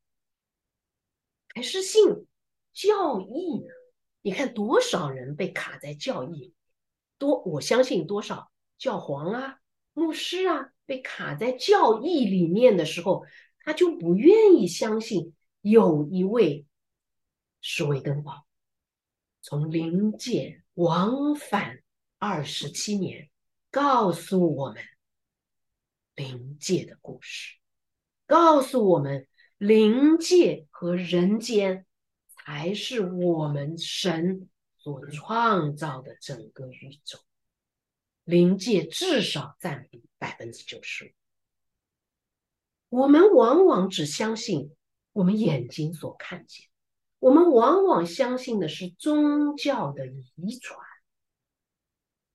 [1.55, 2.27] 还是信
[2.73, 3.80] 教义呢？
[4.22, 6.54] 你看多少人被卡在教义，
[7.18, 9.59] 多我相信多少教皇啊、
[9.92, 13.24] 牧师啊被卡在教义里面的时候，
[13.64, 16.66] 他就不愿意相信有一位
[17.61, 18.46] 是为登宝，
[19.42, 21.80] 从灵界往返
[22.18, 23.30] 二十七年，
[23.70, 24.83] 告诉我们。
[26.16, 27.56] 灵界的故事
[28.26, 31.87] 告诉我们，灵界和人间
[32.51, 37.21] 才是我们神所创造的整个宇宙。
[38.25, 41.11] 灵界至少占比百分之九十五。
[42.89, 44.75] 我们往往只相信
[45.13, 46.67] 我们眼睛所看见，
[47.21, 50.77] 我们往往相信的是宗教的遗传，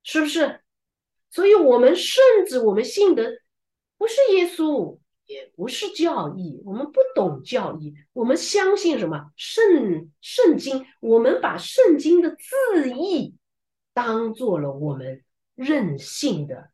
[0.02, 0.62] 是不是？
[1.30, 3.42] 所以，我们甚至我们信的。
[3.98, 10.86] 不是耶稣，也不是教义，我们不懂教义，我们相信什么圣圣经？
[11.00, 13.36] 我们把圣经的字义
[13.94, 15.24] 当做了我们
[15.56, 16.70] 任性的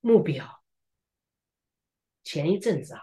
[0.00, 0.62] 目标。
[2.24, 3.00] 前一阵子啊，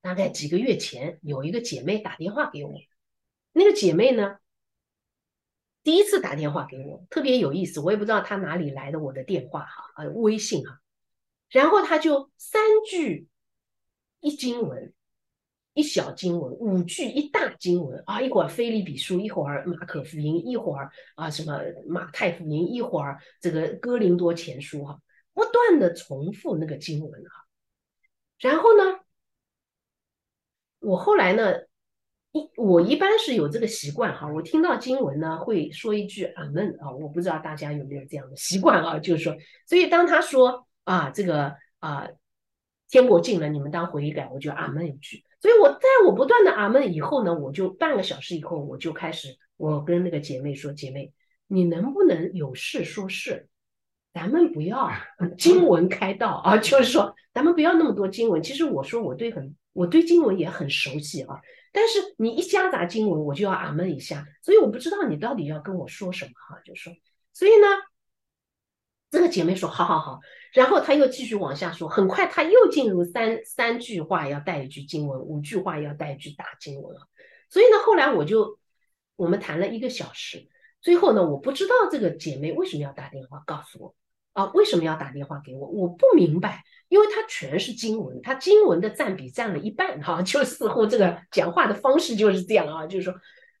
[0.00, 2.72] 大概几个月前，有一个姐妹打电话给我，
[3.52, 4.38] 那个姐妹呢，
[5.82, 10.80] 第一次打电话给我，特别有意思，我也不知道她哪里来的我的电话哈，呃，微信哈。
[11.50, 13.26] 然后他就三句
[14.20, 14.92] 一经文，
[15.72, 18.20] 一小经文，五句一大经文啊！
[18.20, 25.00] 一会儿菲利比书，一会儿马可福音，一会儿啊什么马太福音，一会儿这个哥林多前书哈，
[25.32, 27.46] 不断的重复那个经文哈。
[28.40, 29.00] 然后呢，
[30.80, 31.54] 我后来呢，
[32.32, 39.34] 一我一般是有这个习惯哈，我听到经文呢会说一句阿门啊，我不知道大家有没有这样的习惯啊，就是说，
[39.64, 40.67] 所以当他说。
[40.88, 42.08] 啊，这个啊，
[42.88, 45.22] 天国近了，你们当悔改，我就阿门一句。
[45.38, 51.12] 所以我在我不断的阿门以后呢，我就半个小时以后，我就开始，我跟那个姐妹说，姐妹，
[51.46, 53.50] 你能不能有事说事？
[54.14, 54.90] 咱们不要
[55.36, 58.42] 经文开道啊，就是说，咱们不要那么多经文。
[58.42, 61.38] 其实我说我对很，我对经文也很熟悉啊，
[61.70, 64.26] 但是你一夹杂经文，我就要阿门一下。
[64.42, 66.90] 所以我不知道你到底要跟我说什么哈，就说，
[67.34, 67.66] 所以呢。
[69.10, 70.20] 这个姐妹说：“好好好。”
[70.52, 77.02] 然后她又继续往下说，很快她又进入三三句话要带一句经文，五句话要带一句大经文了。
[77.50, 78.58] 所以呢，后来我就
[79.16, 80.48] 我们谈了一个小时，
[80.80, 83.94] 最后呢，我不知道这个姐妹为什么要打电话告诉我
[84.32, 84.46] 啊？
[84.54, 85.66] 为什么要打电话给我？
[85.66, 93.12] 我不明白，因为她全是经文，她经文的占比占了一半哈， 就似乎这个讲话的方式就是这样啊，就是说，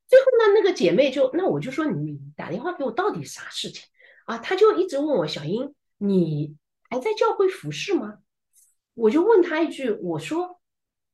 [0.06, 3.84] 最后呢，那个姐妹就那我就说你打电话给我到底啥事情？
[4.26, 6.54] 啊，她就一直问我小英，你
[6.88, 8.18] 还在教会服侍吗？
[8.94, 10.60] 我就问他一句，我说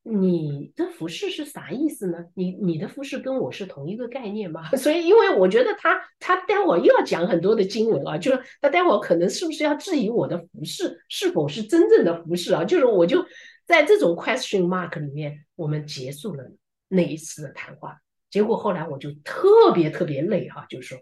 [0.02, 2.26] 你的服侍是啥意思呢？
[2.34, 4.70] 你你的服侍跟我是同一个概念吗？
[4.76, 12.64] 所以，因为我觉得他他待会又要讲很多的经文啊，就是他待会可能是不是要质疑我的服侍是否是真正的服侍啊？
[12.64, 13.24] 就是我就
[13.66, 16.44] 在这种 question mark 里面，我们结束了
[16.88, 17.98] 那一次的谈话。
[18.30, 20.98] 结果后来我就特别特别累哈，就是说。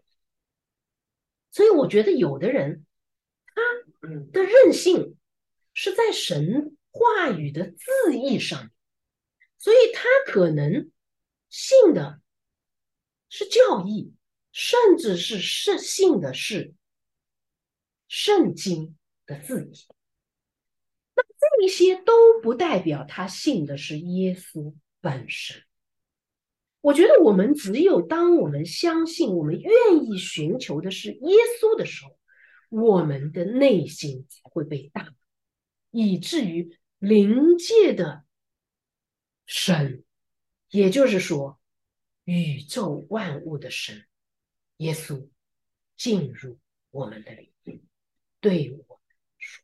[1.51, 2.85] 所以我觉得有的人，
[4.03, 5.17] 他的任性
[5.73, 8.71] 是在神话语的字义上，
[9.59, 10.91] 所以他可能
[11.49, 12.21] 信的
[13.29, 14.13] 是教义，
[14.51, 16.75] 甚至是是信的是
[18.09, 19.87] 圣经的字义。
[21.15, 25.63] 那这一些都不代表他信的是耶稣本身。
[26.81, 29.73] 我觉得我们只有当我们相信、我们愿
[30.05, 32.19] 意寻求的是耶稣的时候，
[32.73, 35.15] 我们的内心才会被打
[35.91, 38.25] 以至于灵界的
[39.45, 40.03] 神，
[40.71, 41.61] 也就是说
[42.25, 44.07] 宇宙万物的神
[44.79, 45.29] 耶稣
[45.99, 46.59] 进入
[46.91, 47.53] 我们的灵，
[48.41, 49.01] 对我
[49.37, 49.63] 说。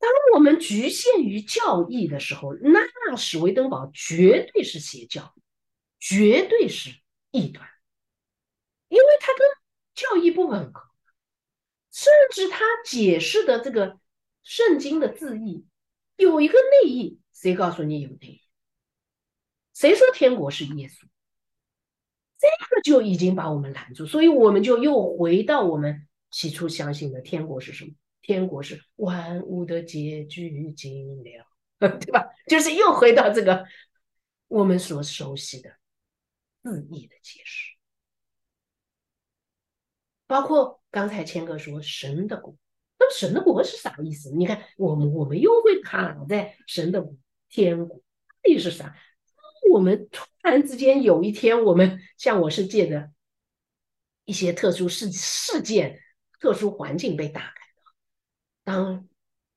[0.00, 5.32] 当我们局限于教义的时候，那史维登堡绝对是邪教，
[6.00, 6.90] 绝对是
[7.30, 7.68] 异端，
[9.96, 10.88] 教义不吻合，
[11.90, 13.98] 甚至他解释的这个
[14.44, 15.66] 圣经的字义
[16.16, 18.42] 有一个内意，谁告诉你有内意？
[19.74, 21.00] 谁说天国是耶稣？
[22.38, 27.92] 这个就已经把我们拦住，所以我们就又回到我们起初相信的天国是什么？
[28.20, 31.46] 天国是万物的结局尽了，
[31.78, 32.26] 对吧？
[32.48, 33.64] 就是又回到这个
[34.48, 35.70] 我们所熟悉的
[36.62, 37.75] 字义的解释，
[40.26, 42.56] 包括刚才谦哥说神的国，
[42.98, 44.30] 那神的国是啥意思？
[44.30, 47.14] 你看，我们我们又会卡在神的国
[47.48, 48.02] 天国，到
[48.42, 48.96] 底是啥？
[49.72, 53.10] 我们突然之间有一天，我们像我是借着
[54.24, 56.00] 一些特殊事事件、
[56.40, 57.92] 特殊环境被打开的，
[58.64, 59.08] 当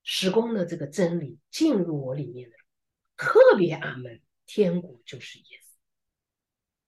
[0.03, 2.55] 时空的这个真理进入我里面的
[3.15, 5.75] 特别阿门，天国就是耶稣，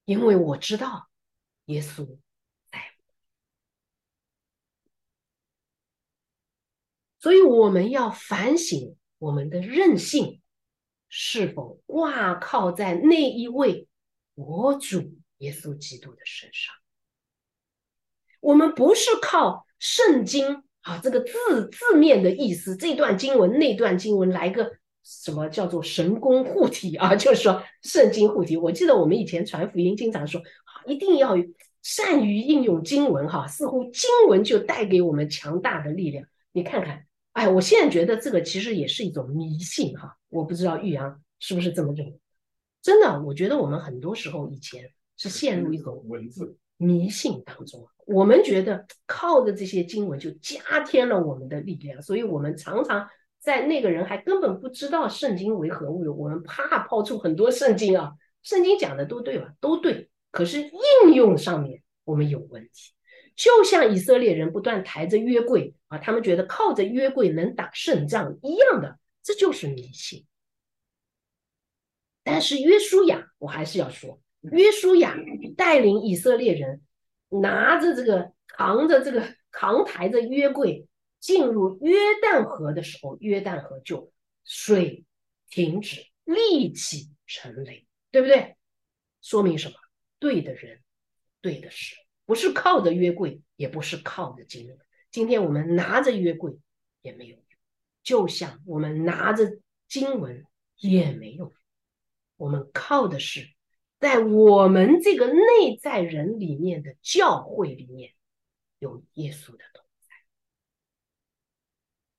[0.06, 1.08] 因为我知道
[1.66, 2.18] 耶稣
[7.22, 10.40] 所以我们要反省我们的任性。
[11.14, 13.86] 是否挂靠在那一位
[14.34, 16.74] 我主耶稣基督的身上？
[18.40, 24.72] 我们不是靠圣经啊，这个字字面的意思，这段经文那段经文来个
[25.04, 27.14] 什么叫做神功护体啊？
[27.14, 28.56] 就是说圣经护体。
[28.56, 30.42] 我记得我们以前传福音经常说，
[30.88, 31.36] 一定要
[31.82, 36.26] 善于应用经文哈，似乎经文就带给我们强大的力量。
[36.54, 37.06] 你看看。
[37.34, 42.20] 哎，我现在觉得这个其实也是一种迷信哈，我不知道玉阳是不是这么认为？
[42.82, 53.08] 真的，我觉得我们很多时候以前是陷入一种文字迷信当中，我们觉得靠着这些经文就加添了我们的力量，所以我们常常
[53.40, 58.14] 在那个人还根本不知道圣经为何物，我们怕抛出很多圣经啊，
[58.44, 59.54] 圣经讲的都对吧？
[59.60, 62.94] 都对，可是应用上面我们有问题。
[63.42, 70.28] 就像以色列人不断抬着约柜啊，他们觉得靠着约柜能打胜仗一样的，这就是迷信。
[72.22, 75.18] 但是约书亚，我还是要说，约书亚
[75.58, 76.84] 带领以色列人
[77.30, 80.86] 拿着这个扛着这个扛抬着约柜
[81.20, 84.14] 进入约旦河的时候，约旦河就
[84.46, 85.04] 水
[85.50, 88.56] 停止，立起成雷，对不对？
[89.24, 89.74] 说明什么？
[90.20, 90.80] 对的人，
[91.42, 91.96] 对的事。
[92.32, 94.80] 不是靠着约柜，也不是靠着经文。
[95.10, 96.58] 今天我们拿着约柜
[97.02, 97.46] 也没有用，
[98.04, 99.60] 就像我们拿着
[99.90, 100.46] 经文
[100.78, 101.54] 也没有用。
[102.38, 103.50] 我们靠的是
[104.00, 108.14] 在我们这个内在人里面的教会里面
[108.80, 110.16] 有耶稣的同在。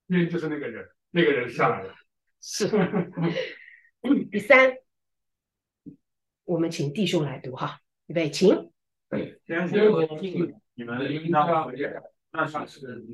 [0.05, 1.95] 因为就是那个人，那个人下来了。
[2.39, 2.69] 是。
[4.31, 4.75] 第三，
[6.43, 8.71] 我们请弟兄来读哈，预备，请。
[9.45, 9.67] 天
[10.75, 11.71] 你们应当。
[12.35, 13.05] 那是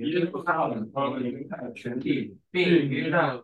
[2.52, 3.43] 并约旦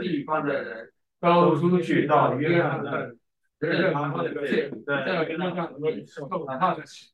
[0.00, 0.90] 地方的人，
[1.20, 3.14] 都出去到约旦的
[3.58, 7.12] 任他们的罪，在约旦上受他的洗。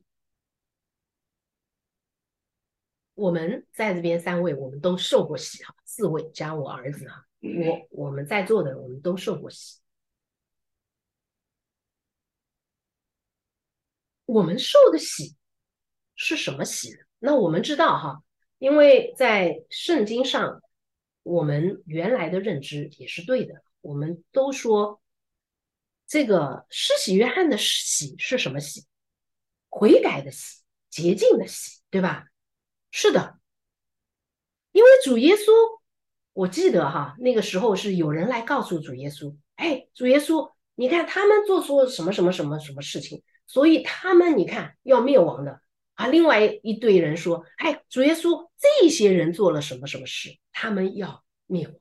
[3.13, 9.81] 我们在这边三位，我们都受过洗哈，四位加我儿子哈，我我们在座的我们都受过洗。
[14.25, 15.35] 我们受的喜
[16.15, 16.95] 是什么喜？
[17.19, 18.23] 那我们知道哈，
[18.57, 20.61] 因为在圣经上，
[21.23, 23.55] 我们原来的认知也是对的。
[23.81, 25.01] 我们都说
[26.07, 28.85] 这个施洗约翰的喜是什么喜？
[29.69, 32.25] 悔改的喜，洁净的喜，对吧？
[32.91, 33.39] 是的，
[34.71, 35.51] 因为主耶稣，
[36.33, 45.61] 我记得哈，那个时候是有人来告诉主耶稣：“哎，主耶稣，你看他们做出什么什么什么什么事情。”所以他们你看要灭亡的
[45.93, 46.07] 啊！
[46.07, 50.37] 另外一堆人说：“哎，主耶稣，这些人做了什么什么事？
[50.51, 51.75] 他们要灭亡。”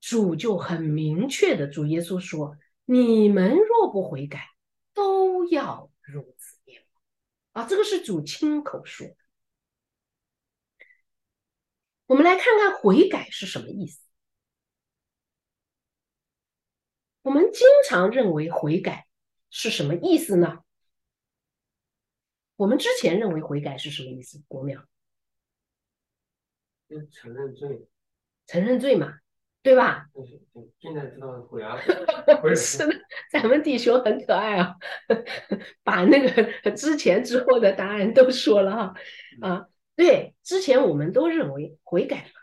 [0.00, 4.48] 主就很明确的，主耶稣说：“你们若不悔改，
[4.92, 6.86] 都要如此灭亡。”
[7.64, 9.16] 啊，这个是主亲口说的。
[12.06, 14.02] 我们来看看悔改是什么意思。
[17.22, 19.06] 我们经常认为悔改
[19.48, 20.63] 是什么意思呢？
[22.56, 24.42] 我们之前认为悔改是什么意思？
[24.46, 24.82] 国淼，
[26.88, 27.88] 就承认罪，
[28.46, 29.18] 承认罪嘛，
[29.62, 30.08] 对吧？
[30.78, 31.76] 现在知道悔啊，
[32.54, 32.86] 是的，
[33.30, 34.76] 咱们弟兄很可爱啊，
[35.82, 38.94] 把那个之前之后的答案都说了哈
[39.40, 42.40] 啊，对，之前我们都认为悔改嘛，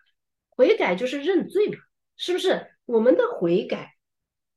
[0.49, 1.77] 悔改就是认罪嘛，
[2.17, 2.67] 是不是？
[2.85, 3.95] 我们的悔改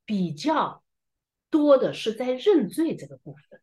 [0.05, 0.83] 比较
[1.51, 3.61] 多的是在认罪这个部分。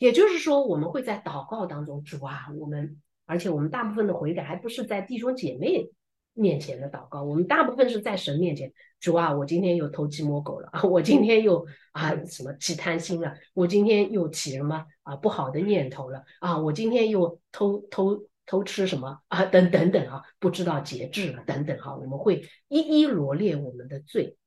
[0.00, 2.96] 也就是说，我们会在祷告当中，主啊，我们，
[3.26, 5.90] 而且我们大部分的悔改还不是在弟兄姐妹
[6.32, 19.44] 面前的祷告，我们大部分是在神面前，主啊，我今天又偷鸡摸狗了， 我今天又啊什么起贪心了，我今天又起什么啊不好的念头了啊，我今天又偷偷偷吃什么啊？
[19.44, 24.38] 等等等啊，不知道节制了等等哈，我们会一一罗列我们的罪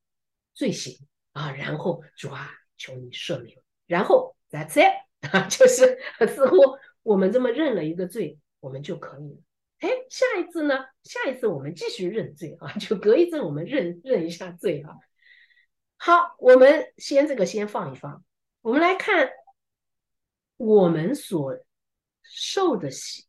[0.55, 0.97] 罪行
[1.33, 5.97] 啊，然后主啊，求你赦免，然后 that's it，啊 就是
[6.27, 6.57] 似乎
[7.01, 9.41] 我们这么认了一个罪，我们就可以了。
[9.79, 10.85] 哎，下一次呢？
[11.03, 14.95] 下一次我们继续认罪啊，就隔一阵我们认认一下罪啊。
[15.97, 18.23] 好，我们先这个先放一放，
[18.61, 19.29] 我们来看
[20.57, 21.57] 我们所
[22.21, 23.25] 受的喜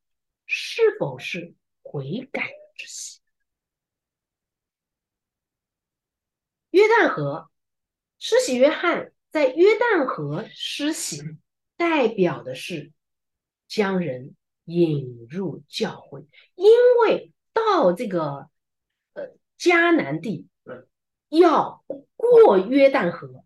[0.46, 3.20] 是否是悔改之喜。
[6.70, 7.50] 约旦河
[8.18, 11.22] 施洗约翰在约旦河施洗，
[11.76, 12.92] 代表的是
[13.68, 14.34] 将人。
[14.66, 16.70] 引入教会，因
[17.02, 18.48] 为到这个
[19.12, 20.46] 呃迦南地，
[21.28, 21.84] 要
[22.16, 23.44] 过约旦河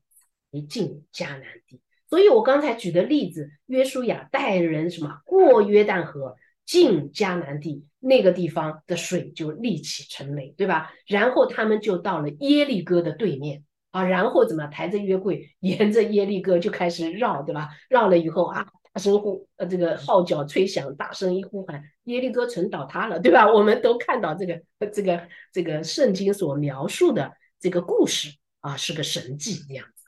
[0.53, 1.81] 才进迦南地。
[2.09, 10.93] 所以我刚才举的例子，约书亚带人什么过约旦河进迦南地，那个地方的水就立起成雷，对吧？
[11.09, 17.71] 然后他们就到了耶利哥的对面啊，然后怎么抬着约柜，沿着耶利哥就开始绕，对吧？
[17.89, 18.67] 绕了以后啊。
[18.91, 23.47] 大声呼，呃，这个号角吹响，大声一呼喊，耶利哥城倒塌了，对吧？
[23.47, 24.61] 我们都看到这个，
[24.91, 30.05] 这个，这个圣经所描述的这个故事啊，是个神迹这样子。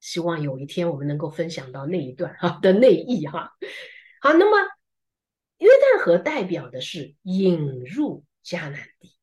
[0.00, 3.50] 希望有一天我们能够分享到那一段哈的内意哈。
[4.22, 4.56] 好，那么
[5.58, 9.13] 约旦河代表的是引入迦南地，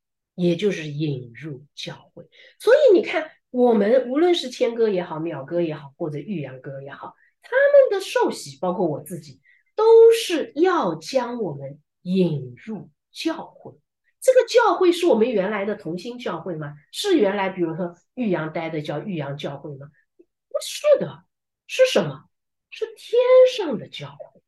[0.41, 2.27] 也就是引入教会，
[2.59, 3.31] 所以你看。
[3.51, 9.41] 我们无论是谦哥也好，淼哥也好，或者玉阳哥也好，他们的受洗，包括我自己，
[9.75, 9.83] 都
[10.13, 13.73] 是要将我们引入教会。
[14.21, 16.75] 这个教会是我们原来的同心教会吗？
[16.93, 19.89] 是原来比如说玉阳待的叫玉阳教会吗？
[20.15, 21.25] 不是的，
[21.67, 22.23] 是什么？
[22.69, 23.19] 是天
[23.53, 24.41] 上的教会。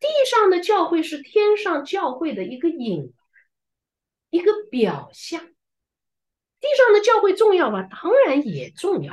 [0.00, 3.12] 地上的教会是天上教会的一个影，
[4.30, 5.40] 一个表象。
[6.60, 7.82] 地上的教会重要吗？
[7.82, 9.12] 当然也重要。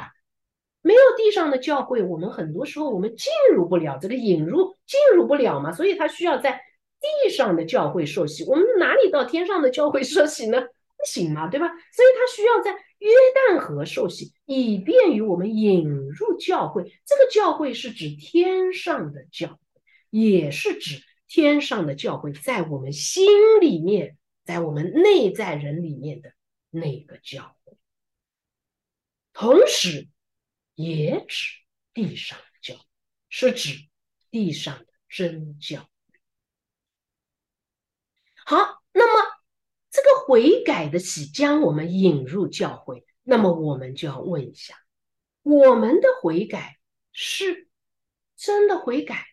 [0.82, 5.72] 没有地上的教会，我们很多时候我们进入不了这个引入，进入不了嘛。
[5.72, 6.62] 所以他需要在
[7.00, 8.44] 地上的教会受洗。
[8.46, 10.62] 我们哪里到天上的教会受洗呢？
[10.62, 11.68] 不行嘛，对吧？
[11.68, 16.84] 所以他需要在约旦河受洗，以便于我们引入教会。
[17.06, 19.58] 这个教会是指天上的教会，
[20.10, 23.28] 也是指天上的教会在我们心
[23.60, 26.34] 里面，在我们内在人里面的。
[26.72, 27.78] 那个教会，
[29.32, 30.10] 同时
[30.74, 31.62] 也指
[31.94, 32.76] 地上的教，
[33.30, 33.88] 是指
[34.30, 35.90] 地上的真教。
[38.46, 38.58] 好，
[38.92, 39.38] 那么
[39.90, 44.78] 这个悔改的喜将我们引入教会，那么我们就要问一下：
[45.44, 46.78] 我们的悔改
[47.14, 47.70] 是
[48.36, 49.26] 真的悔改，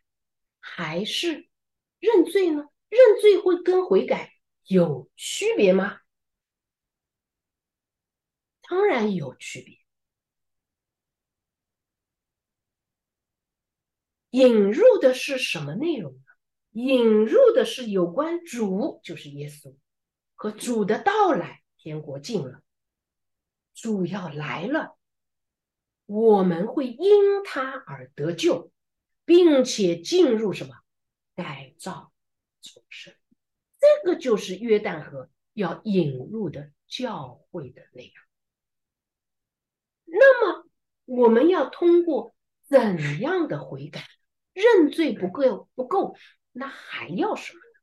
[0.61, 1.49] 还是
[1.99, 2.69] 认罪呢？
[2.89, 4.33] 认罪会跟悔改
[4.67, 6.01] 有区别吗？
[8.63, 9.79] 当然有区别。
[14.31, 16.21] 引入的是什么内容呢？
[16.71, 19.77] 引入的是有关主，就是耶稣
[20.35, 21.63] 和主的到来。
[21.77, 22.63] 天国近了，
[23.75, 24.97] 主要来了，
[26.07, 28.71] 我们会因他而得救，
[29.25, 30.77] 并且进入什么
[31.35, 32.13] 改造
[32.63, 33.13] 重生。
[33.83, 38.25] 这个就是约旦河要引入的教会的内容。
[40.05, 40.67] 那么
[41.05, 42.35] 我们要通过
[42.69, 44.05] 怎样的悔改？
[44.53, 46.15] 认罪不够不够，
[46.53, 47.81] 那还要什么呢？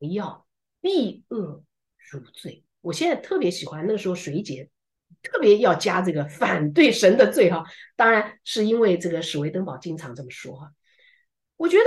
[0.00, 0.46] 还要
[0.80, 1.64] 避恶
[2.10, 2.64] 如罪。
[2.80, 4.70] 我现在特别喜欢那个时候水姐
[5.22, 7.64] 特别要加这个反对神的罪哈，
[7.96, 10.72] 当然是因为这个史维登堡经常这么说哈。
[11.56, 11.84] 我觉得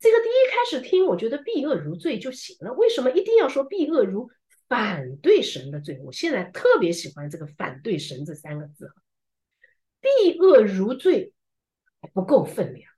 [0.00, 4.30] 这个第一开始听，我觉得避恶如罪就行了，为什么一定要说避恶如？
[4.68, 8.92] 反对神的罪，我现在特别喜欢这个“反对神”这三个字。
[9.98, 11.32] 避恶如罪
[12.12, 12.92] 不够分量，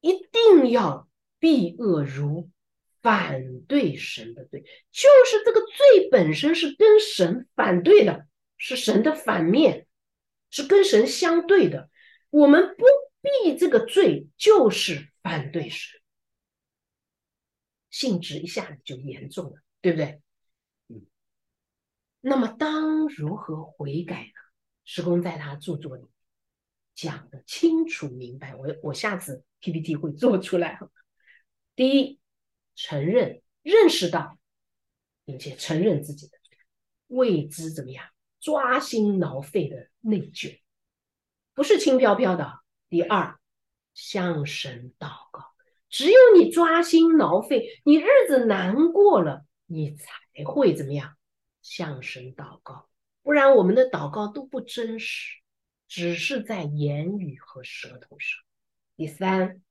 [0.00, 1.08] 一定要
[1.38, 2.50] 避恶如
[3.02, 8.26] 反对神的罪，就是这个罪本身是跟神反对的，
[8.56, 9.86] 是神的反面，
[10.50, 11.88] 是跟神相对的。
[12.30, 12.84] 我们不
[13.22, 15.95] 避这个罪，就是反对神，
[17.96, 20.20] 性质一下子就严重了，对不对？
[20.88, 21.06] 嗯
[22.20, 24.32] 那么，当如何悔改呢？
[24.84, 26.04] 施公在他著作里
[26.94, 28.54] 讲的清楚明白。
[28.54, 30.78] 我我下次 PPT 会做出来。
[31.74, 32.20] 第一，
[32.74, 34.38] 承认、认识到，
[35.24, 36.58] 并且承认自己的罪，
[37.06, 38.06] 为之怎么样？
[38.40, 40.60] 抓心挠肺的内疚，
[41.54, 42.60] 不是轻飘飘的。
[42.90, 43.40] 第二，
[43.94, 45.55] 向神祷告，
[45.88, 50.12] 只有你抓心挠肺，你日子难过了，你才
[50.44, 51.16] 会怎么样
[51.62, 52.88] 向神祷告。
[53.22, 55.40] 不然我们的祷告都不真实，
[55.88, 58.40] 只是在言语和舌头上。
[58.96, 59.62] 第三，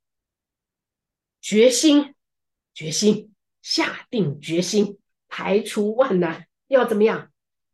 [1.42, 2.16] 决心，
[2.74, 7.32] 决心，下定决心，排除万难，要怎么样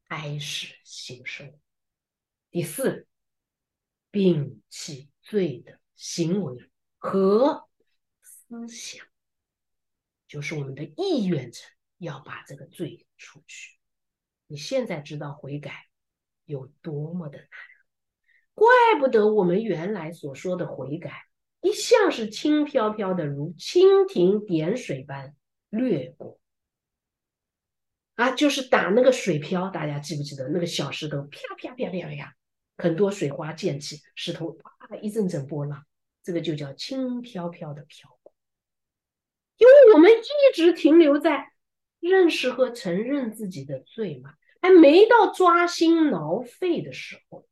[0.07, 1.53] 开始行生。
[2.51, 3.07] 第四，
[4.11, 7.69] 摒弃罪的行为和
[8.51, 9.05] 思想，
[10.27, 11.61] 就是我们的意愿者
[11.97, 13.77] 要把这个罪除去。
[14.47, 15.85] 你现在知道悔改
[16.43, 17.47] 有多么的难，
[18.53, 18.67] 怪
[18.99, 21.23] 不得我们原来所说的悔改，
[21.61, 25.33] 一向是轻飘飘的，如蜻蜓点水般
[25.69, 26.41] 掠过。
[28.15, 32.35] 啊，就是打那个水漂，大家记不记得那个小石头，啪啪啪啪啪。
[32.77, 35.85] 很多水花溅起，石头哇一阵阵波浪，
[36.21, 38.10] 这个就叫轻飘飘的飘。
[39.93, 41.51] 我们一直停留在
[41.99, 47.45] 认识和承认自己的罪嘛，还没到抓心挠肺的时候。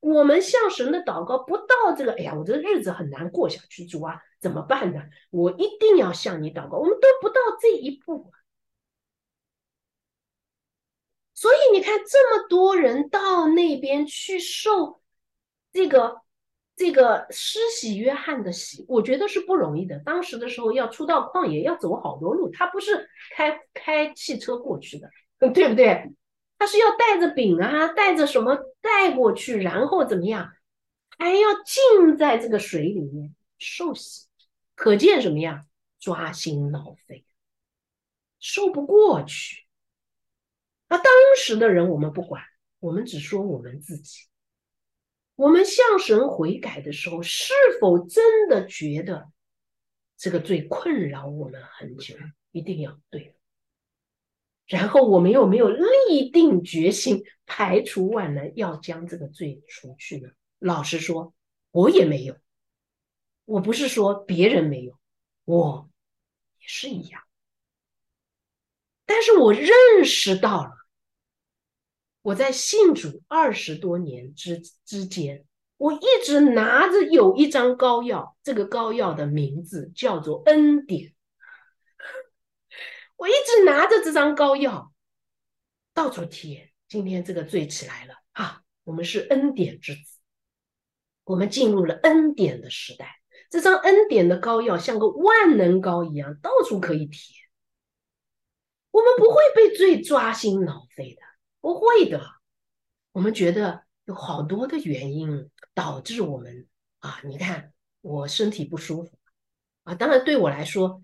[0.00, 5.02] 我们向神的祷告不到这个，哎呀，我这日子很难过下去，主啊，怎么办呢？
[5.30, 6.78] 我一定要向你祷告。
[6.78, 8.30] 我们都不到这一步。
[11.34, 15.02] 所以你看，这么多人到那边去受
[15.72, 16.22] 这个
[16.76, 19.98] 这个施洗约翰的洗，我觉得是不容易的。
[20.00, 25.10] 当时的时候要出到旷野，要走好多路，他不是开开汽车过去的，
[25.40, 26.12] 对不对？
[26.58, 30.52] 他是要带着饼啊，带着什么带过去，然后怎么样，
[31.18, 34.26] 还要浸在这个水里面受洗，
[34.74, 35.62] 可见什么呀？
[35.98, 37.24] 抓心挠肺，
[38.38, 39.64] 受不过去。
[40.88, 41.06] 那当
[41.38, 42.42] 时的人我们不管，
[42.80, 44.26] 我们只说我们自己。
[45.36, 49.30] 我们向神悔改的时候，是否真的觉得
[50.16, 52.16] 这个罪困扰我们很久？
[52.52, 53.34] 一定要对。
[54.66, 60.28] 然后我们有没有立定决心，排除万难，要将这个罪除去呢？
[60.58, 61.34] 老实说，
[61.70, 62.36] 我也没有。
[63.44, 64.98] 我不是说别人没有，
[65.44, 65.88] 我
[66.58, 67.22] 也是一样。
[69.04, 69.70] 但是我认
[70.04, 70.75] 识到了，
[72.26, 75.44] 我在信主二十多年之之间，
[75.76, 81.14] 我一直拿着有一张膏药，这个膏药的名字叫做恩典。
[83.14, 84.92] 我一直拿着这张膏药，
[85.94, 86.72] 到处贴。
[86.88, 88.60] 今天这个罪起来了啊！
[88.82, 90.18] 我们是恩典之子，
[91.22, 93.20] 我们进入了恩典的时代。
[93.50, 97.36] 这张恩典的膏药像个万能膏一样，到处可以贴。
[98.90, 101.22] 我们不会被罪抓心挠肺的，
[101.66, 102.24] 不会的。
[103.10, 106.68] 我们觉得有好多的原因导致我们
[107.00, 109.18] 啊，你看我身体不舒服
[109.82, 109.92] 啊。
[109.96, 111.02] 当然对我来说，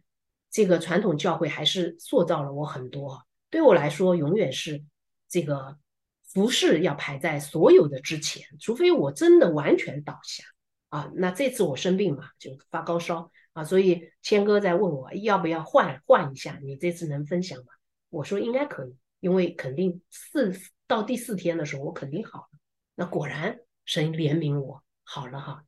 [0.53, 3.27] 这个传统教会还是塑造了我很多。
[3.51, 4.85] 对我来说，永远是
[5.29, 5.77] 这个
[6.23, 10.45] 服饰要排在所有的之前，除非我真的完全倒下
[10.91, 11.11] 啊。
[11.17, 17.73] 那这次我生病嘛，就发高烧啊，所以谦哥在问我要不要换换一下，你这次能分享吗？
[18.11, 20.53] 我说应该可以，因为肯定四
[20.89, 22.59] 到第四天的时候，我肯定好了。
[22.97, 25.65] 那果然神怜悯我，好了哈。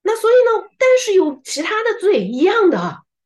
[0.00, 2.78] 那所以呢，但是有其他的罪一样的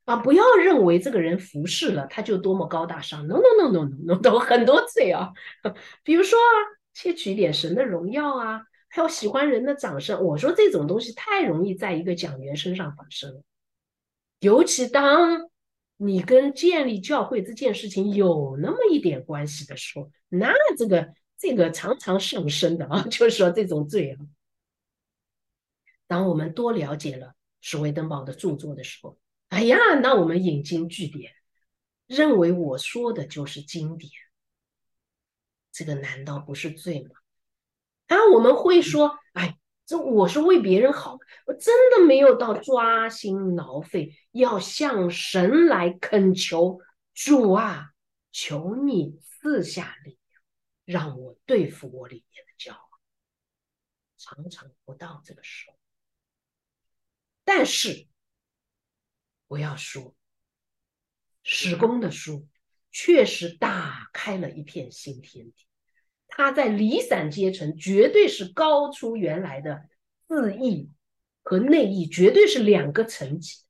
[0.07, 3.29] 啊，不要认为这个人服侍了他就多么高大上。
[3.29, 5.31] No no no no no no，都很多罪啊。
[6.03, 6.51] 比如说啊，
[6.93, 10.21] 窃取一点神的荣耀啊，还有喜欢人的掌声。
[10.25, 13.45] 我说这种东西太容易在一个讲员身上发生，
[14.41, 15.50] 尤其当。
[16.03, 24.19] 你跟建立教会这件事情有那么一点关系的时候，那这个这个常常上升的啊， 就是说这种罪啊。
[26.07, 29.19] 当我们多了解了史威登堡的著作的时候，
[29.51, 31.33] 哎呀，那我们引经据典，
[32.07, 34.11] 认为我说的就是经典，
[35.71, 37.11] 这个难道不是罪吗？
[38.07, 39.60] 啊，我们会说，哎。
[39.91, 46.79] 这我是为别人好，我真的没有到抓心挠肺，要向神来恳求
[47.13, 47.91] 主啊，
[48.31, 50.17] 求你赐下力
[50.85, 52.89] 量，让我对付我里面的骄傲。
[54.17, 55.77] 常常不到这个时候，
[57.43, 58.07] 但是
[59.49, 60.15] 我要说，
[61.43, 62.47] 史公的书
[62.93, 65.67] 确实打开了一片新天地。
[66.31, 69.89] 他在离散阶层绝对是高出原来的
[70.27, 70.91] 自意
[71.43, 73.65] 和内意，绝对是两个层级，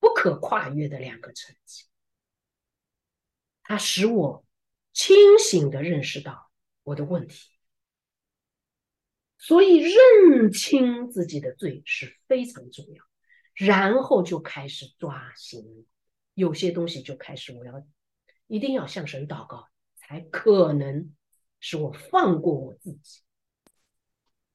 [0.00, 1.84] 不可跨越的两个层级。
[3.62, 4.44] 它使我
[4.92, 6.50] 清醒的认识到
[6.82, 7.50] 我的问题，
[9.38, 13.04] 所以认清自己的罪是非常重要。
[13.54, 15.86] 然后就开始抓心，
[16.34, 17.86] 有些东西就开始我要
[18.46, 21.15] 一定要向神祷告，才可能
[21.66, 23.22] 使我放过我自己。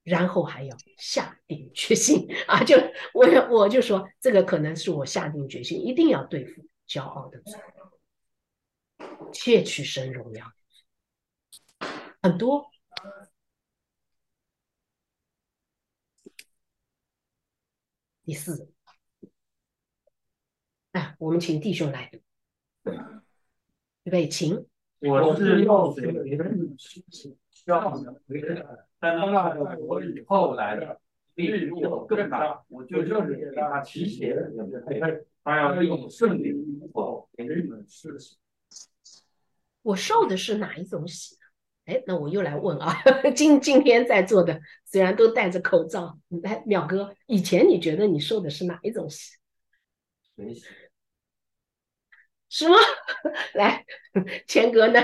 [0.01, 2.64] 然后还要下定决心 啊！
[2.64, 2.76] 就
[3.14, 7.59] 我我就说，这个可能是我下定决心，一定要对付骄傲的罪，
[9.34, 10.51] 窃取神荣耀，
[12.22, 12.72] 很多。
[18.24, 18.72] 第四，
[20.93, 22.20] 哎，我们请弟兄来读，
[24.03, 24.71] 预备，请。
[25.02, 26.24] 我是用水的
[27.66, 28.66] 叫你们回来，
[28.99, 30.99] 但那个我以后来的，
[31.34, 38.38] 比我更大，我就认给他提鞋的人，他要用圣灵否给你们施洗。
[39.82, 41.36] 我受的是哪一种洗？
[41.86, 42.93] 哎，那我又来问啊，
[43.36, 49.38] 今今天在座的虽然都戴着口罩，来淼哥，以前你觉得你受的是哪一种洗？
[50.36, 50.66] 水洗。
[52.52, 52.76] 是吗？
[53.56, 53.86] 来，
[54.45, 54.99] 钱哥呢？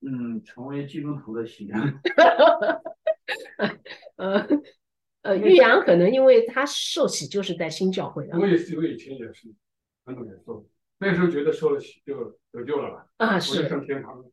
[0.00, 1.74] 嗯，成为基督徒的喜悦。
[4.16, 4.46] 呃
[5.22, 8.28] 呃，玉阳可能因为他受洗就是在新教会。
[8.32, 9.46] 我也是，我以前也是
[10.04, 10.66] 很多年受，
[10.98, 13.06] 那时候觉得受了洗就得救了吧？
[13.18, 14.24] 啊，是上天堂。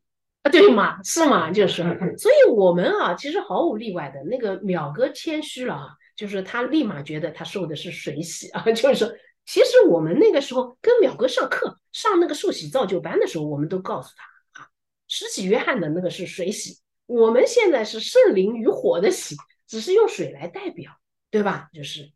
[0.42, 1.82] 啊，对嘛，是嘛，就是。
[2.18, 9.08] 所以我们啊，其实毫无例外的，那个淼哥谦虚了啊，就是他立马觉得他受的是水洗啊，就是说，
[9.48, 14.68] 其实我们那个时候跟淼哥上课，上那个受洗造就班的时候，我们都告诉他啊。
[15.06, 19.34] 施洗约翰的那个是水洗，我们现在是圣灵与火的洗，
[19.66, 20.92] 只是用水来代表，
[21.30, 21.70] 对吧？
[21.72, 22.12] 就是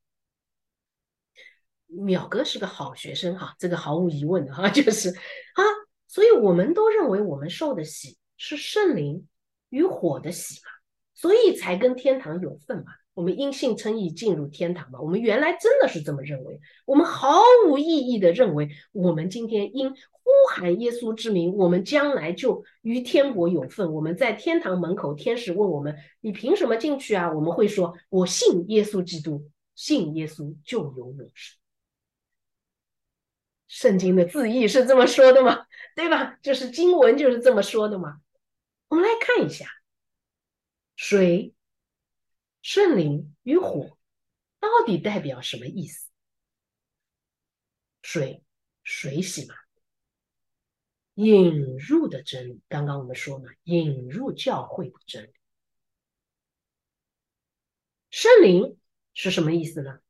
[1.89, 5.63] 淼哥是个好学生哈，这个毫无疑问的哈， 就是啊，
[6.09, 9.27] 所以我们都认为我们受的洗是圣灵
[9.71, 10.71] 与火的洗嘛，
[11.15, 12.93] 所以才跟天堂有份嘛。
[13.15, 19.95] 我们因信称义进入天堂嘛，我们原来真的是这么认为，我们毫无意义的认为我们今天因。
[20.25, 23.93] 呼喊耶稣之名，我们将来就与天国有份。
[23.93, 31.59] 我们在天堂门口，天使问我们：“你凭什么进去啊？”我们会说：“我信耶稣基督，信耶稣就有永生。”
[33.67, 35.67] 圣经的字义是这么说的吗？
[35.97, 36.39] 对吧？
[36.41, 38.21] 就是经文就是这么说的吗？
[38.89, 39.67] 我们来看一下，
[40.95, 41.53] 水、
[42.63, 43.99] 圣灵与火
[44.61, 46.09] 到底代表什么意思？
[48.01, 48.43] 水，
[48.85, 49.55] 水洗嘛。
[51.15, 55.33] 引入的真理，刚刚我们说嘛，引入教会的真理。
[58.11, 58.79] 圣灵
[59.13, 60.01] 是什么意思呢？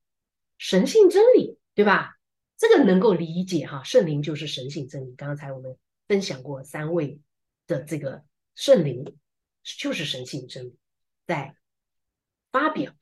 [0.58, 2.18] 神性真理，对吧？
[2.56, 3.82] 这个能够理解哈。
[3.82, 5.14] 圣灵就是神性真理。
[5.16, 5.76] 刚才我们
[6.06, 7.18] 分享过三位
[7.66, 8.24] 的这个
[8.54, 9.18] 圣灵
[9.62, 10.78] 就是神性真理，
[11.26, 11.56] 在
[12.52, 12.94] 发表。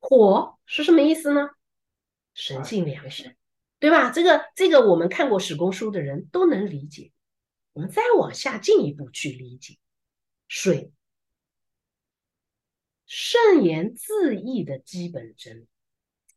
[0.00, 1.50] 火是什么意思呢？
[2.34, 3.36] 神性良神。
[3.78, 4.10] 对吧？
[4.10, 7.12] 这个这个，我们看过史公书的人都能理解。
[7.72, 9.78] 我们再往下进一步去理解，
[10.48, 10.92] 水，
[13.06, 15.68] 圣言自义的基本真理。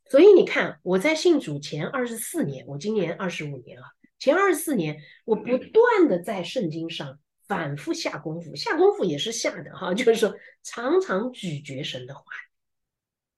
[0.09, 3.87] 所以你看，我在信主前二十四年，我今年二十五年了。
[4.19, 12.23] 前二十四年，我不断的在圣经上反复下功夫，下功夫也是下的哈， 就是说常常咀嚼神的话。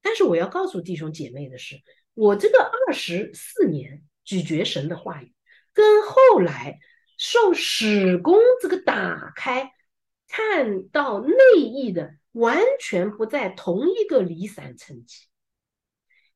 [0.01, 1.81] 但是我要告诉弟兄姐妹的是。
[2.17, 5.33] 我这个二十四年咀嚼神的话语，
[5.73, 6.79] 跟后来
[7.17, 9.73] 受使功这个打开
[10.29, 15.25] 看到内意的，完全不在同一个离散层级。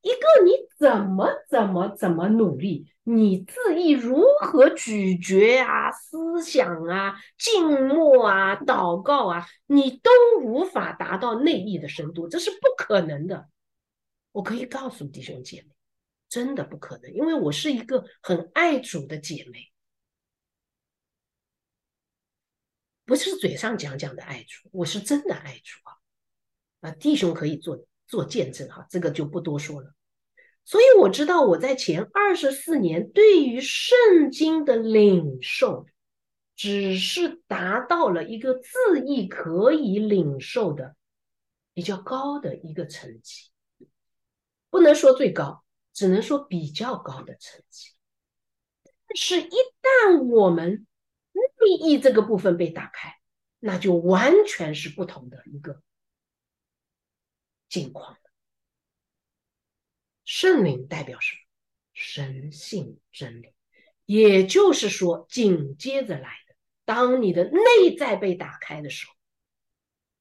[0.01, 10.09] 一个你怎么怎么怎么努力，你自意如何咀嚼啊、思想啊、静默啊、祷告啊，你都
[10.41, 13.49] 无法达到内意的深度，这是不可能的。
[14.31, 15.67] 我可以告诉弟兄姐妹，
[16.29, 19.69] 真的不可能，因为我是一个很爱主的姐妹，
[23.03, 25.97] 不是嘴上讲讲的爱主，我是真的爱主啊！
[26.81, 29.93] 啊，弟兄可以做做见证哈，这个就不多说了。
[30.65, 33.97] 所以我知道我在前二十四年对于圣
[34.31, 35.85] 经的领受，
[36.55, 40.95] 只是达到了一个自意可以领受的
[41.73, 43.49] 比较高的一个层级。
[44.69, 47.91] 不能说最高，只能说比较高的成绩。
[48.83, 50.85] 但是，一旦我们
[51.31, 53.15] 利益这个部分被打开，
[53.59, 55.81] 那就完全是不同的一个
[57.69, 58.19] 境况了。
[60.25, 61.39] 圣灵代表什么？
[61.93, 63.53] 神性真理，
[64.05, 66.55] 也就是说，紧接着来的，
[66.85, 69.13] 当你的内在被打开的时候，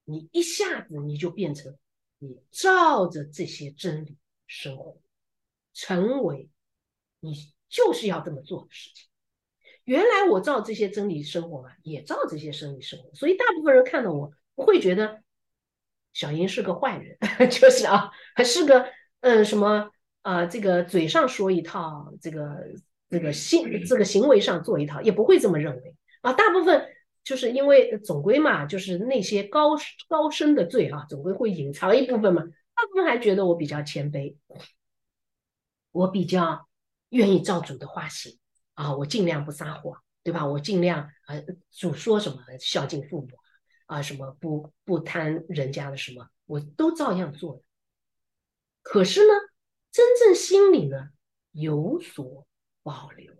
[0.05, 1.79] 你一下子你就变成
[2.19, 5.01] 你照着这些真理生活，
[5.73, 6.51] 成为
[7.21, 9.07] 你就是要这么做的事情。
[9.85, 15.23] 原来我照这些真理生活嘛，也照这些真理生活，所以大部分人看到我会觉得
[16.13, 17.17] 小英是个坏人，
[17.51, 18.87] 就是啊，还是个
[19.21, 19.91] 嗯什么
[20.23, 22.57] 啊，这个嘴上说一套，这个
[23.09, 26.33] 这个行这个行为上做一套，也不会这么认为啊。
[26.33, 26.87] 大部分
[27.25, 29.77] 就是因为总归嘛，就是那些高
[30.09, 32.43] 高深的罪啊，总归会隐藏一部分嘛。
[32.43, 34.37] 大部分还觉得我比较谦卑，
[35.93, 36.69] 我比较
[37.11, 38.39] 愿意照主的话行。
[38.75, 40.47] 啊，我尽量不撒谎，对吧？
[40.47, 41.35] 我尽量啊，
[41.73, 43.29] 主说什么孝敬父母
[43.89, 47.63] 啊，什么不不贪人家的什么，我都照样做的。
[48.83, 49.33] 可是呢，
[49.91, 51.09] 真正心里呢
[51.53, 52.47] 有所
[52.83, 53.33] 保留。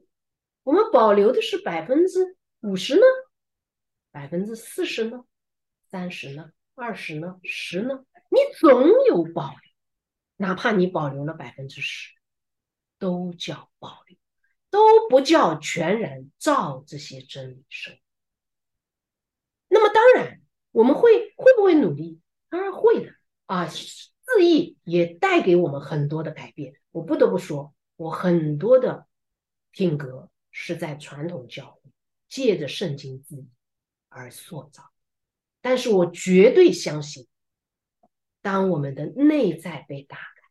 [0.63, 3.03] 我们保留的是百分之五十呢，
[4.11, 5.25] 百分之四十呢，
[5.91, 8.05] 三十呢，二十呢，十呢？
[8.31, 9.61] 你总有保留，
[10.37, 12.15] 哪怕你保留了百分之十，
[12.99, 14.17] 都叫保留。
[14.71, 17.95] 都不叫全然照这些真理生。
[17.95, 18.01] 活，
[20.79, 22.21] 我们会会不会努力？
[22.49, 23.13] 当然会的
[23.47, 23.67] 啊！
[23.67, 26.75] 字义也带给我们很多的改变。
[26.93, 29.09] 我不得不说，我很多的
[29.73, 31.91] 品格是在传统教育
[32.29, 33.49] 借着圣经字义
[34.09, 34.85] 而塑造。
[35.61, 37.27] 但是我绝对相信，
[38.41, 40.49] 当我们的内在被打开，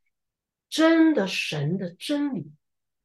[0.67, 2.51] 真的神的真理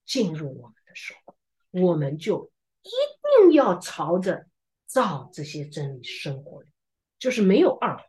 [0.04, 0.92] 进入我们的。
[0.96, 1.36] 时候，
[1.70, 2.50] 我们就
[2.82, 2.90] 一
[3.44, 4.48] 定要朝着
[4.88, 6.64] 照这些真理生活，
[7.22, 8.04] 就是没有二话。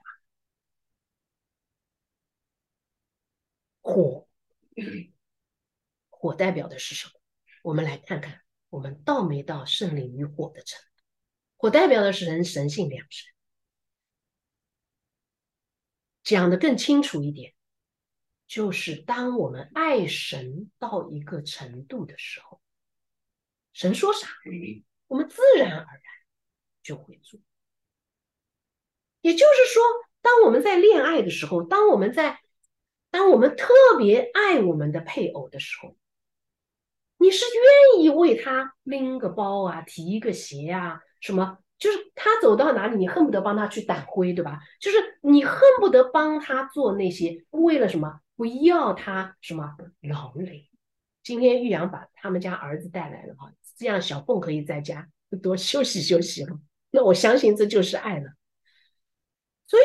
[3.80, 4.28] 火，
[6.10, 7.14] 火代表的是什么？
[7.62, 11.04] 我们来看看，我们到没到圣灵与火的程度？
[11.58, 13.32] 火代表的是人神性两神。
[16.24, 17.54] 讲的更清楚一点，
[18.48, 22.60] 就是当我们爱神到一个程度的时候。
[23.74, 24.28] 神说啥，
[25.06, 26.02] 我们自然而然
[26.82, 27.40] 就会做。
[29.24, 29.82] 也就是说，
[30.22, 32.42] 当我们在恋爱的时候，当我们在，
[33.10, 35.96] 当我们特别爱我们的配偶的时候，
[37.18, 37.46] 你是
[37.96, 41.58] 愿意为他拎个包啊，提一个鞋啊，什么？
[41.80, 44.60] 就是他走到哪里，你恨不得帮他去掸灰，对吧？
[44.80, 48.20] 就是你恨不得帮他做那些，为了什么？
[48.36, 50.70] 不要他什么劳累。
[51.24, 53.52] 今天玉阳把他们家儿子带来了哈。
[53.78, 55.08] 这样小凤可以在家
[55.42, 56.60] 多休息休息了，
[56.92, 58.30] 那我相信这就是爱了。
[59.74, 59.84] 所以，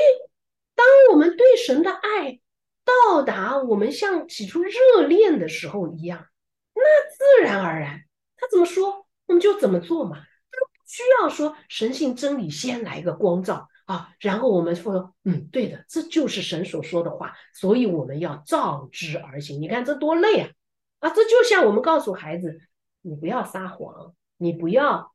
[0.75, 2.41] 当我们对神的爱
[2.85, 6.27] 到达我们像起初热恋的时候一样，
[6.75, 8.03] 那自然而然，
[8.37, 19.63] 他怎么说我们就怎么做嘛，不需要说神性真理先来个光照啊，然后我们说嗯，对的，这就是神所说的话，所以我们要照之而行。
[19.63, 20.51] 你看这多累啊！
[20.99, 22.61] 啊，这就像我们告诉孩子。
[23.01, 25.15] 你不要撒谎，你不要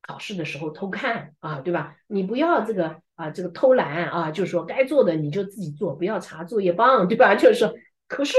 [0.00, 1.96] 考试的时候偷看啊，对吧？
[2.08, 7.34] 你不要这个啊，这个偷懒啊，就是说该做的你就自己做，不要查作业帮，对吧？
[7.36, 7.74] 就是说，
[8.08, 8.36] 可是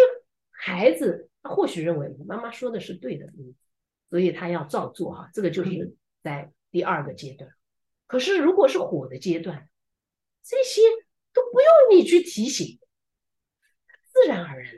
[0.50, 3.54] 孩子他或许认为妈妈说的是对的，嗯，
[4.10, 5.30] 所以他要照做哈。
[5.34, 7.52] 这个就是在第二个阶段。
[8.08, 9.70] 可是如果是火的阶段，
[10.44, 10.82] 这些
[11.32, 12.80] 都不用你去提醒，
[14.12, 14.74] 自然而然。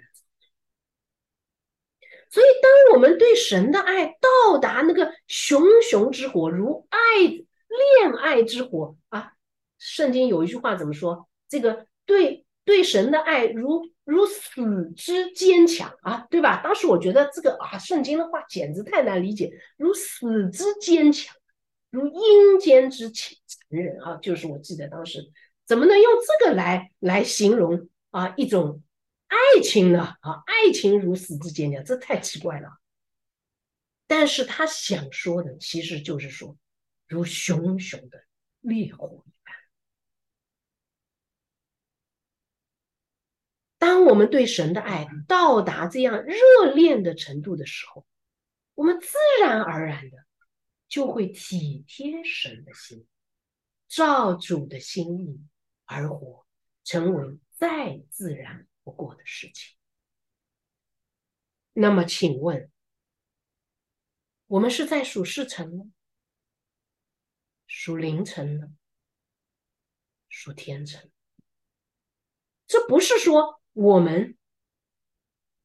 [2.30, 9.33] 所以，当我们对神的爱到达那个熊熊之火，如爱恋爱之火啊，
[9.84, 11.28] 圣经有一句话怎么说？
[11.50, 16.62] 这个对对神的爱如如死之坚强啊，对吧？
[16.64, 21.36] 当时我觉得这个啊，圣经的话简直太难理解，如死之坚强，
[21.90, 25.32] 如阴间之残忍啊，就是我记得当时
[25.66, 28.82] 怎么能用这个来来形容啊一种。
[29.56, 30.16] 爱情呢？
[30.22, 32.70] 啊，爱情如死之坚强，这太奇怪了。
[34.06, 36.56] 但是他想说的，其实就是说，
[37.08, 38.26] 如熊熊的
[38.60, 39.56] 烈火一般。
[43.80, 48.06] 当我们对神的爱到达这样热恋的程度的时候，
[48.76, 50.18] 我们自然而然的
[50.88, 53.08] 就会体贴神的心，
[53.88, 55.42] 照主的心意
[55.86, 56.46] 而活，
[56.84, 58.68] 成为再自然。
[58.84, 59.76] 不过的事情。
[61.74, 62.70] 那么，请问，
[64.46, 65.86] 我们是在数世城呢，
[67.66, 68.68] 数凌晨呢，
[70.30, 71.10] 数天城？
[72.68, 74.38] 这不是说我们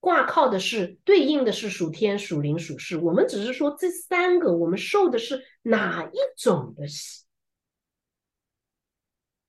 [0.00, 7.24] 挂靠的是对应的是数天、数灵、数世，我们只是说这三个，我们受的是哪一种的洗？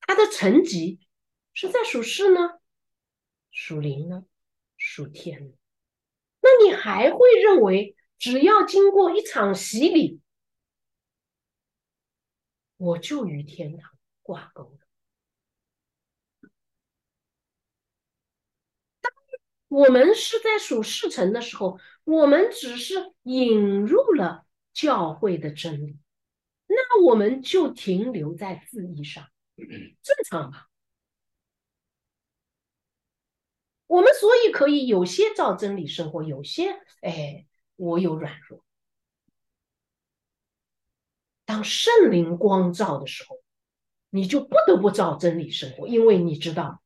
[0.02, 1.00] 它的层级
[1.54, 2.60] 是在属世呢？
[3.52, 4.26] 属灵呢？
[4.76, 5.54] 属天呢？
[6.42, 10.20] 那你还会认为，只要经过一场洗礼，
[12.78, 13.92] 我就与天堂
[14.22, 14.89] 挂钩了？
[19.70, 25.98] 我们是在属世成的时候，我们只是引入了教会的真理，
[26.68, 30.68] 那我们就停留在字义上，正常吧？
[33.86, 38.64] 我们所以可以有些照真理生活，有些哎，我有软弱。
[41.46, 43.40] 当圣灵光照的时候，
[44.12, 46.84] 你就不得不照真理生活，因为你知道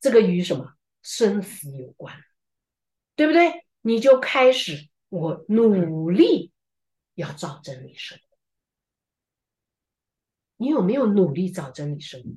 [0.00, 2.22] 这个与什么生死有关，
[3.14, 3.66] 对不对？
[3.80, 6.52] 你就开始我努力
[7.14, 8.38] 要照真理生活。
[10.56, 12.28] 你有没有努力照真理生活？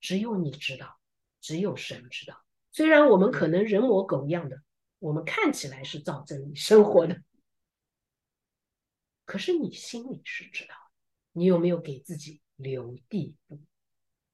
[0.00, 0.98] 只有你知道，
[1.40, 2.42] 只有神知道。
[2.72, 4.62] 虽然我们可能人模狗样的，
[4.98, 7.22] 我们看起来是照真理生活的，
[9.26, 10.74] 可是你心里是知道，
[11.32, 13.60] 你有没有给自己留地步，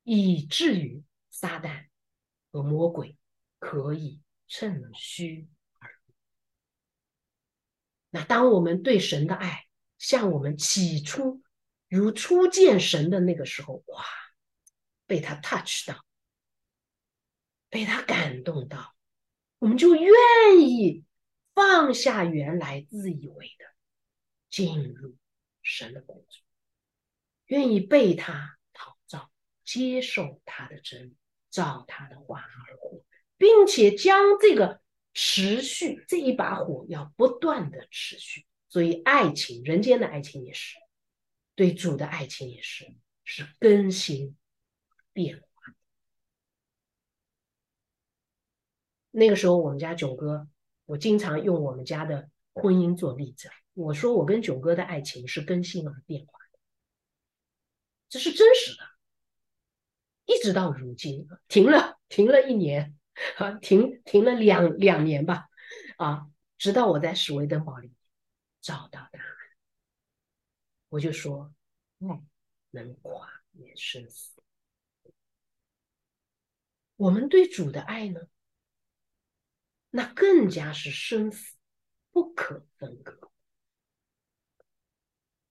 [0.04, 1.88] 以至于撒旦
[2.52, 3.17] 和魔鬼
[3.58, 5.48] 可以趁虚
[5.78, 6.14] 而入？
[8.10, 9.66] 那当我们对神的爱
[9.98, 11.42] 像我们起初
[11.88, 14.04] 如初见神的那个时候，哇，
[15.06, 16.04] 被他 touch 到。
[17.70, 18.94] 被他感动到，
[19.58, 20.14] 我们就愿
[20.58, 21.04] 意
[21.52, 23.66] 放下原来自以为的，
[24.48, 25.18] 进入
[25.60, 26.42] 神的工作，
[27.44, 29.30] 愿意被他陶造，
[29.64, 31.16] 接受他的真理，
[31.50, 33.04] 照他的话而活，
[33.38, 34.82] 并且将这个
[35.14, 38.44] 持续这一把火要不断的持续。
[38.68, 40.76] 所以，爱情，人间的爱情也是，
[41.54, 42.92] 对主的爱情也是，
[43.24, 44.36] 是更新
[45.14, 45.44] 变化。
[49.10, 50.46] 那个时候，我们家囧哥，
[50.84, 53.48] 我经常用我们家的婚姻做例子。
[53.72, 56.38] 我说，我跟囧哥的爱情是更新而变化，
[58.10, 58.84] 这是真实的。
[60.26, 62.97] 一直到如今，停了，停了一年，
[63.38, 65.48] 啊，停停了两两年吧，
[65.96, 67.92] 啊，直到我在史威登堡里
[68.60, 69.22] 找到答案，
[70.88, 71.52] 我就说，
[72.00, 72.22] 爱
[72.70, 74.40] 能跨越生死。
[76.96, 78.20] 我们对主的爱呢？
[79.90, 81.56] 那更加是生死
[82.10, 83.30] 不可分割，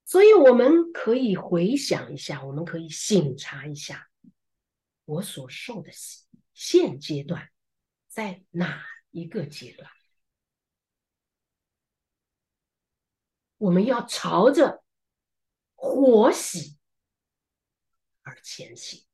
[0.05, 4.09] 所以我们可以回想一下，我们可以醒察一下，
[5.05, 5.89] 我所受的
[6.53, 7.49] 现阶段
[8.17, 9.87] 在哪一个阶段？
[13.59, 14.83] 我们要朝着
[15.75, 16.79] 火喜
[18.23, 19.05] 而前行。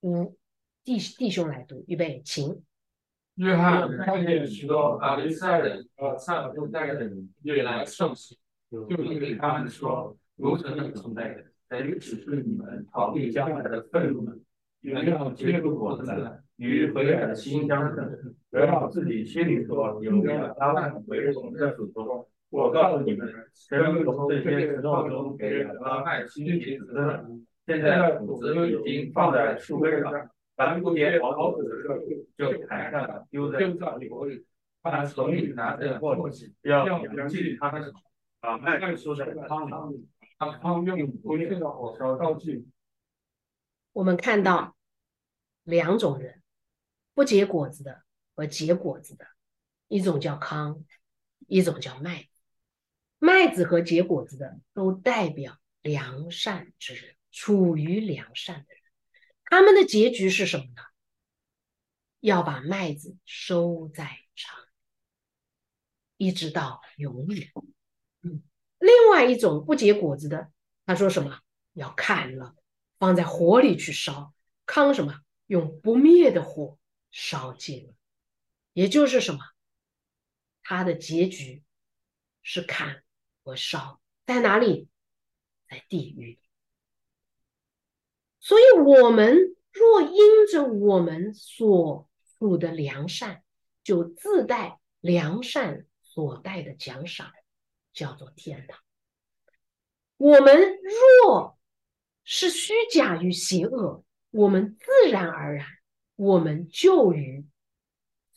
[0.00, 0.36] 五。
[0.82, 2.64] 弟弟兄来读，预备，请。
[3.36, 8.36] 约翰看见许多法利赛人和撒都该人越来盛行，
[8.68, 14.32] 就对他们说：“如神的存在，谁指示你们逃避将来的愤怒呢？
[14.84, 16.04] 原要接住果子
[16.56, 18.06] 与回来的新相称，
[18.50, 22.28] 不要自己心里说有了他们为荣的主说。
[22.50, 27.24] 我告诉你们，神从这些石头中给了他们新皮子的，
[27.66, 30.12] 现在谷子已经放在树根上。”
[30.54, 31.96] 咱们不接桃子的时候，
[32.36, 34.44] 就抬上了，丢在里火里，
[34.82, 37.90] 把手里拿着簸箕，要要进他的手，
[38.40, 40.06] 把麦收在汤里，
[40.38, 42.70] 把汤用不灭的火烧烧尽。
[43.94, 44.76] 我们看到
[45.62, 46.42] 两种人，
[47.14, 48.02] 不结果子的
[48.34, 49.24] 和结果子的，
[49.86, 50.84] 一种叫糠，
[51.46, 52.28] 一种叫麦。
[53.20, 58.82] 麦子和结果子的都代表良善之人，处于良善的人。
[59.44, 60.82] 他们的结局是什么呢？
[62.18, 64.58] 要把麦子收在场，
[66.16, 67.52] 一直到永远。
[68.22, 68.42] 嗯，
[68.78, 70.50] 另外一种不结果子的，
[70.84, 71.38] 他说什么？
[71.74, 72.56] 要砍了，
[72.98, 74.34] 放在火里去烧。
[74.66, 75.20] 康什么？
[75.46, 76.78] 用不灭的火
[77.10, 77.94] 烧尽了。
[78.72, 79.40] 也就是什么？
[80.62, 81.62] 他的结局
[82.42, 83.02] 是砍
[83.42, 84.88] 和烧，在哪里？
[85.68, 86.40] 在地狱。
[88.40, 93.44] 所以，我们若因着我们所处的良善，
[93.82, 97.32] 就自带良善所带的奖赏，
[97.92, 98.80] 叫做天堂。
[100.16, 100.78] 我们
[101.22, 101.53] 若
[102.24, 105.66] 是虚假与邪恶，我们自然而然，
[106.16, 107.46] 我们就与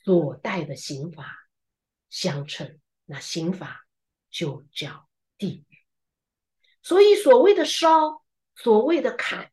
[0.03, 1.33] 所带的刑罚
[2.09, 3.87] 相称，那刑罚
[4.29, 5.77] 就叫地狱。
[6.83, 8.23] 所以，所谓的烧，
[8.55, 9.51] 所谓的砍。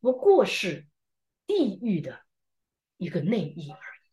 [0.00, 0.86] 不过是
[1.46, 2.22] 地狱的
[2.96, 4.08] 一个内意而已。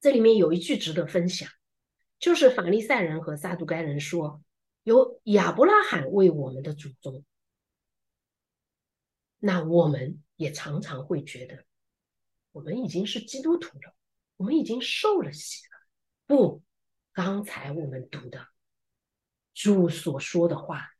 [0.00, 1.48] 这里面有一句值得分享，
[2.18, 4.42] 就是法利赛人和撒都该人说，
[4.86, 7.24] 由亚伯拉罕为我们的祖宗。
[9.38, 11.66] 那我们也常常会觉得，
[12.52, 13.96] 我们已经是基督徒了，
[14.36, 15.70] 我们已经受了洗了。
[16.26, 16.62] 不，
[17.12, 18.46] 刚才我们读的
[19.54, 20.94] 主所说的话，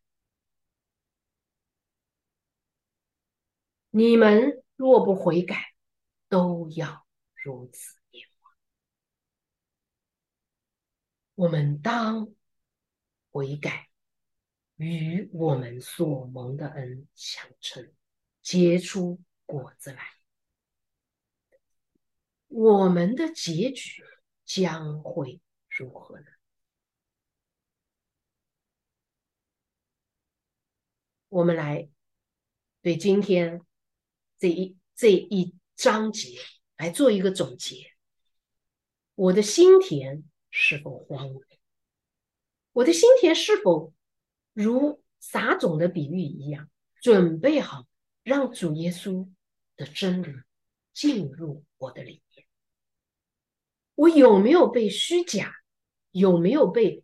[3.90, 5.74] 你们若不悔改，
[6.28, 8.52] 都要如此灭亡。
[11.36, 12.34] 我们当
[13.36, 13.90] 悔改，
[14.76, 17.92] 与我们所蒙的恩相称。
[18.40, 20.02] 结出果子来，
[22.46, 24.02] 我们的结局
[24.46, 26.26] 将会如何呢？
[31.28, 31.90] 我们来
[32.80, 33.60] 对今天
[34.38, 36.38] 这一这一章节
[36.78, 37.92] 来做一个总结。
[39.14, 41.44] 我的心田是否荒芜？
[42.76, 43.94] 我的心田是否
[44.52, 46.70] 如撒种的比喻一样，
[47.00, 47.86] 准备好？
[48.22, 49.30] 让主耶稣
[49.76, 50.42] 的真理
[50.92, 52.46] 进入我的里面。
[53.94, 55.54] 我有没有被虚假，
[56.10, 57.02] 有没有被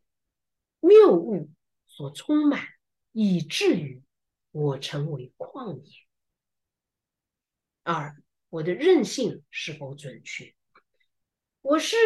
[0.80, 1.48] 谬误
[1.86, 2.66] 所充满，
[3.12, 4.02] 以至于
[4.50, 5.90] 我成为旷野？
[7.82, 10.54] 二，我的韧性是否准确？
[11.62, 11.96] 我是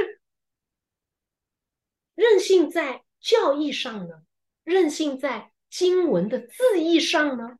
[2.14, 4.22] 韧性在教义上呢？
[4.64, 7.58] 任性在经文的字义上呢？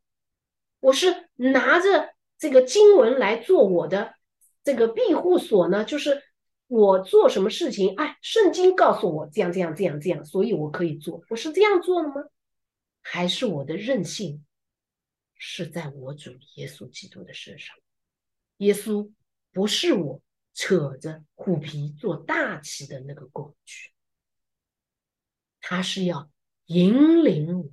[0.80, 4.14] 我是拿着这个经文来做我的
[4.62, 6.22] 这个庇护所呢，就是
[6.66, 11.22] 我做什么事情，哎，圣经告诉我这样这样这样这样，所以我可以做。
[11.28, 12.14] 我是这样做的吗？
[13.02, 14.44] 还是我的任性
[15.36, 17.76] 是在我主耶稣基督的身上？
[18.58, 19.10] 耶稣
[19.52, 20.20] 不是我
[20.54, 23.90] 扯着虎皮做大旗的那个工具，
[25.68, 26.30] 他是要
[26.66, 27.68] 引领我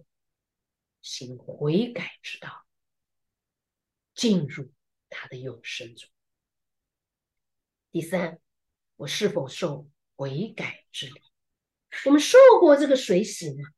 [1.00, 2.66] 行悔改之道。
[4.16, 4.74] 进入
[5.10, 6.10] 他的永生中。
[7.92, 8.40] 第三，
[8.96, 11.22] 我是否受悔改之礼？
[12.06, 13.70] 我们受过这个水洗吗？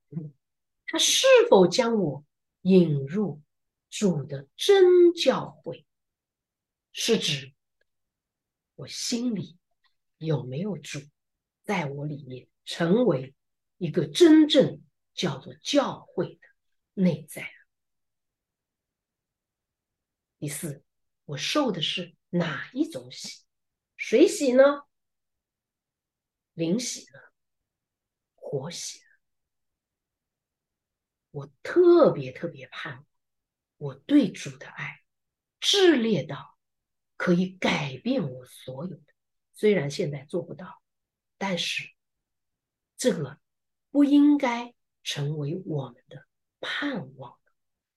[0.86, 2.26] 他是否将我
[2.62, 3.42] 引入
[3.90, 5.86] 主的真教会？
[6.94, 7.54] 是指
[8.76, 9.58] 我心里
[10.18, 11.02] 有没有主
[11.64, 13.36] 在我里面，成为
[13.86, 14.82] 一个真正
[15.14, 16.48] 叫做教会的
[16.96, 17.48] 内在？
[20.40, 20.84] 第四，
[21.26, 23.44] 我受的是哪一种洗？
[23.96, 24.64] 水洗呢？
[26.54, 27.20] 灵洗呢？
[28.34, 29.02] 活洗？
[31.30, 33.06] 我特别特别盼望
[33.78, 35.04] 我对主的爱
[35.62, 36.58] 炽烈到
[37.18, 39.04] 可以改变我所有的。
[39.54, 40.82] 虽然现在做不到，
[41.38, 41.84] 但是
[42.98, 43.40] 这个
[43.96, 44.74] 不应该
[45.04, 46.28] 成为我们的
[46.60, 47.40] 盼望，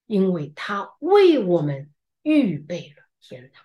[0.07, 1.93] 因为他为我们。
[2.23, 3.65] 预备了天堂，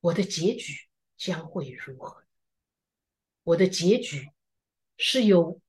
[0.00, 0.88] 我的结局
[1.18, 2.24] 将会如何？
[3.42, 4.30] 我的结局
[4.96, 5.60] 是由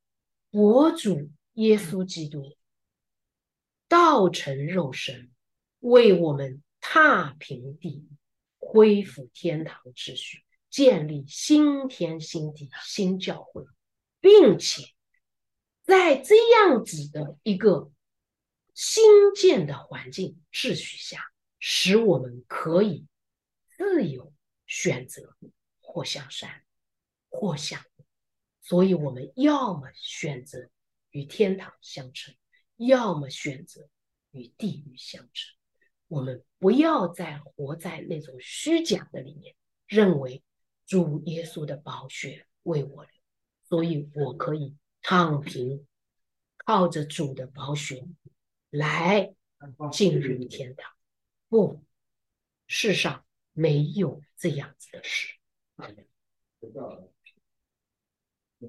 [0.52, 2.56] 我主耶稣基督
[3.90, 5.30] 道成肉身，
[5.80, 8.10] 为我们踏平地狱，
[8.58, 13.64] 恢复天堂秩序，建立新天新地新教会，
[14.20, 14.84] 并且
[15.84, 17.92] 在这样子的一个。
[18.82, 19.04] 新
[19.36, 21.22] 建的环境秩序下，
[21.60, 23.06] 使我们可以
[23.76, 24.32] 自由
[24.66, 25.36] 选择
[25.82, 26.64] 或向善，
[27.28, 28.06] 或向恶。
[28.62, 30.70] 所以，我们要么选择
[31.10, 32.34] 与天堂相称，
[32.78, 33.90] 要么选择
[34.32, 35.58] 与地狱相称。
[36.08, 40.42] 我们不要再活在那种虚假的里面，认为
[40.90, 43.12] 主耶稣的宝血为我流，
[43.70, 45.86] 所以我可以躺平，
[46.58, 48.06] 靠着主的宝血。
[48.72, 49.34] 来
[49.92, 50.92] 进入天堂？
[51.48, 51.84] 不，
[52.68, 55.36] 世上没有这样子的事。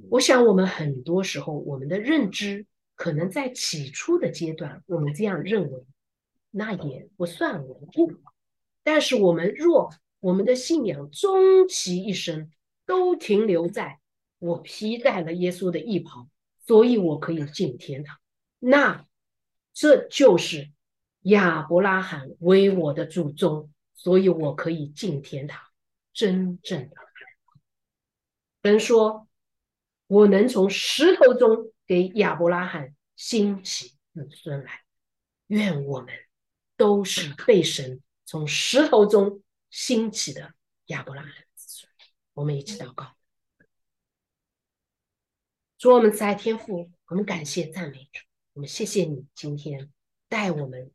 [0.09, 5.84] 我想，我们很多时候，我们的认知可能在起初的阶段，我们这样认为，
[6.51, 8.12] 那也不算稳固。
[8.82, 9.90] 但是，我们若
[10.20, 12.51] 我们的信仰终其一生
[12.86, 13.98] 都停留在
[14.38, 16.28] 我披戴了耶稣的衣袍，
[16.66, 18.18] 所以我可以进天堂，
[18.59, 19.05] 那。
[19.72, 20.72] 这就是
[21.20, 25.62] 亚伯拉罕为我的祖宗，所以我可以进天堂。
[26.12, 26.97] 真正的
[28.60, 29.28] 人说，
[30.09, 34.80] 我能从石头中给亚伯拉罕兴起子孙来。
[35.47, 36.12] 愿我们
[36.76, 39.40] 都是被神从石头中
[39.70, 40.55] 兴起的
[40.86, 41.92] 亚伯拉罕子孙。
[42.32, 43.16] 我们一起祷告，
[45.78, 48.20] 主我们在天父，我们感谢赞美主，
[48.55, 49.92] 我们谢谢你今天
[50.28, 50.92] 带我们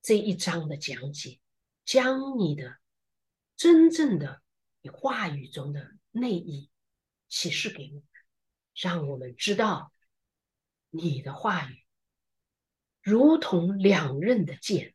[0.00, 1.40] 这一章的讲解，
[1.84, 2.78] 将你的
[3.56, 4.42] 真正的
[4.80, 6.70] 你话语中的内意
[7.28, 8.04] 启示给我们，
[8.74, 9.92] 让我们知道
[10.90, 11.84] 你的话语。
[13.02, 14.94] 如同两刃的剑，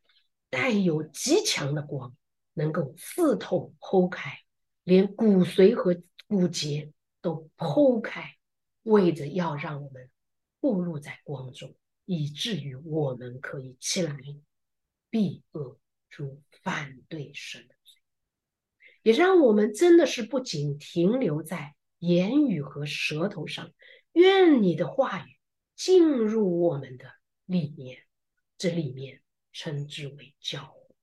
[0.49, 2.15] 带有极强的光，
[2.53, 4.39] 能够刺透、剖开，
[4.83, 6.91] 连骨髓和骨节
[7.21, 8.35] 都剖开，
[8.83, 10.09] 为着要让我们
[10.59, 11.75] 暴露在光中，
[12.05, 14.17] 以至于我们可以起来
[15.09, 15.77] 避恶，
[16.09, 18.01] 如反对神的罪，
[19.03, 23.71] 也让我们真的是不仅停留在言语和舌头上，
[24.13, 25.37] 愿你的话语
[25.75, 27.13] 进入我们的。
[27.45, 27.99] 里面，
[28.57, 29.21] 这里面
[29.57, 30.95] 称之为教会，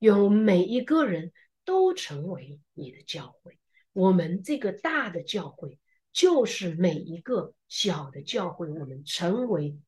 [0.00, 1.32] 愿每一个人
[1.64, 3.58] 都成为你的教会。
[3.94, 5.78] 我们这个大的教会，
[6.12, 9.78] 就是每一个小的教会，我们成为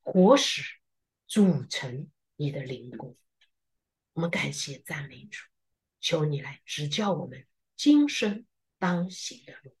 [0.00, 0.62] 活石，
[1.26, 3.16] 组成你的灵宫。
[4.12, 5.42] 我们感谢赞美主，
[5.98, 8.46] 求你来指教我们今生
[8.78, 9.76] 当行的路，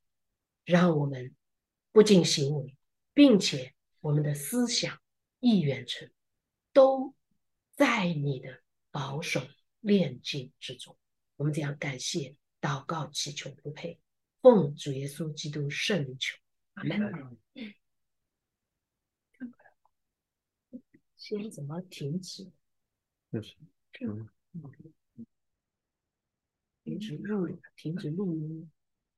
[0.64, 1.36] 让我们
[1.92, 2.76] 不仅行为，
[3.14, 5.00] 并且我们的思想。
[5.40, 6.10] 意愿成，
[6.72, 7.14] 都
[7.78, 8.60] 在你的
[8.90, 9.40] 保守
[9.78, 10.98] 炼净之中。
[11.36, 14.00] 我们这样感谢、祷告、祈求不配，
[14.42, 16.36] 奉主耶稣基督圣名求，
[16.74, 17.38] 阿门。
[21.16, 22.50] 先怎么停止？
[23.30, 23.54] 就是，
[26.82, 28.68] 停止录，停止录音。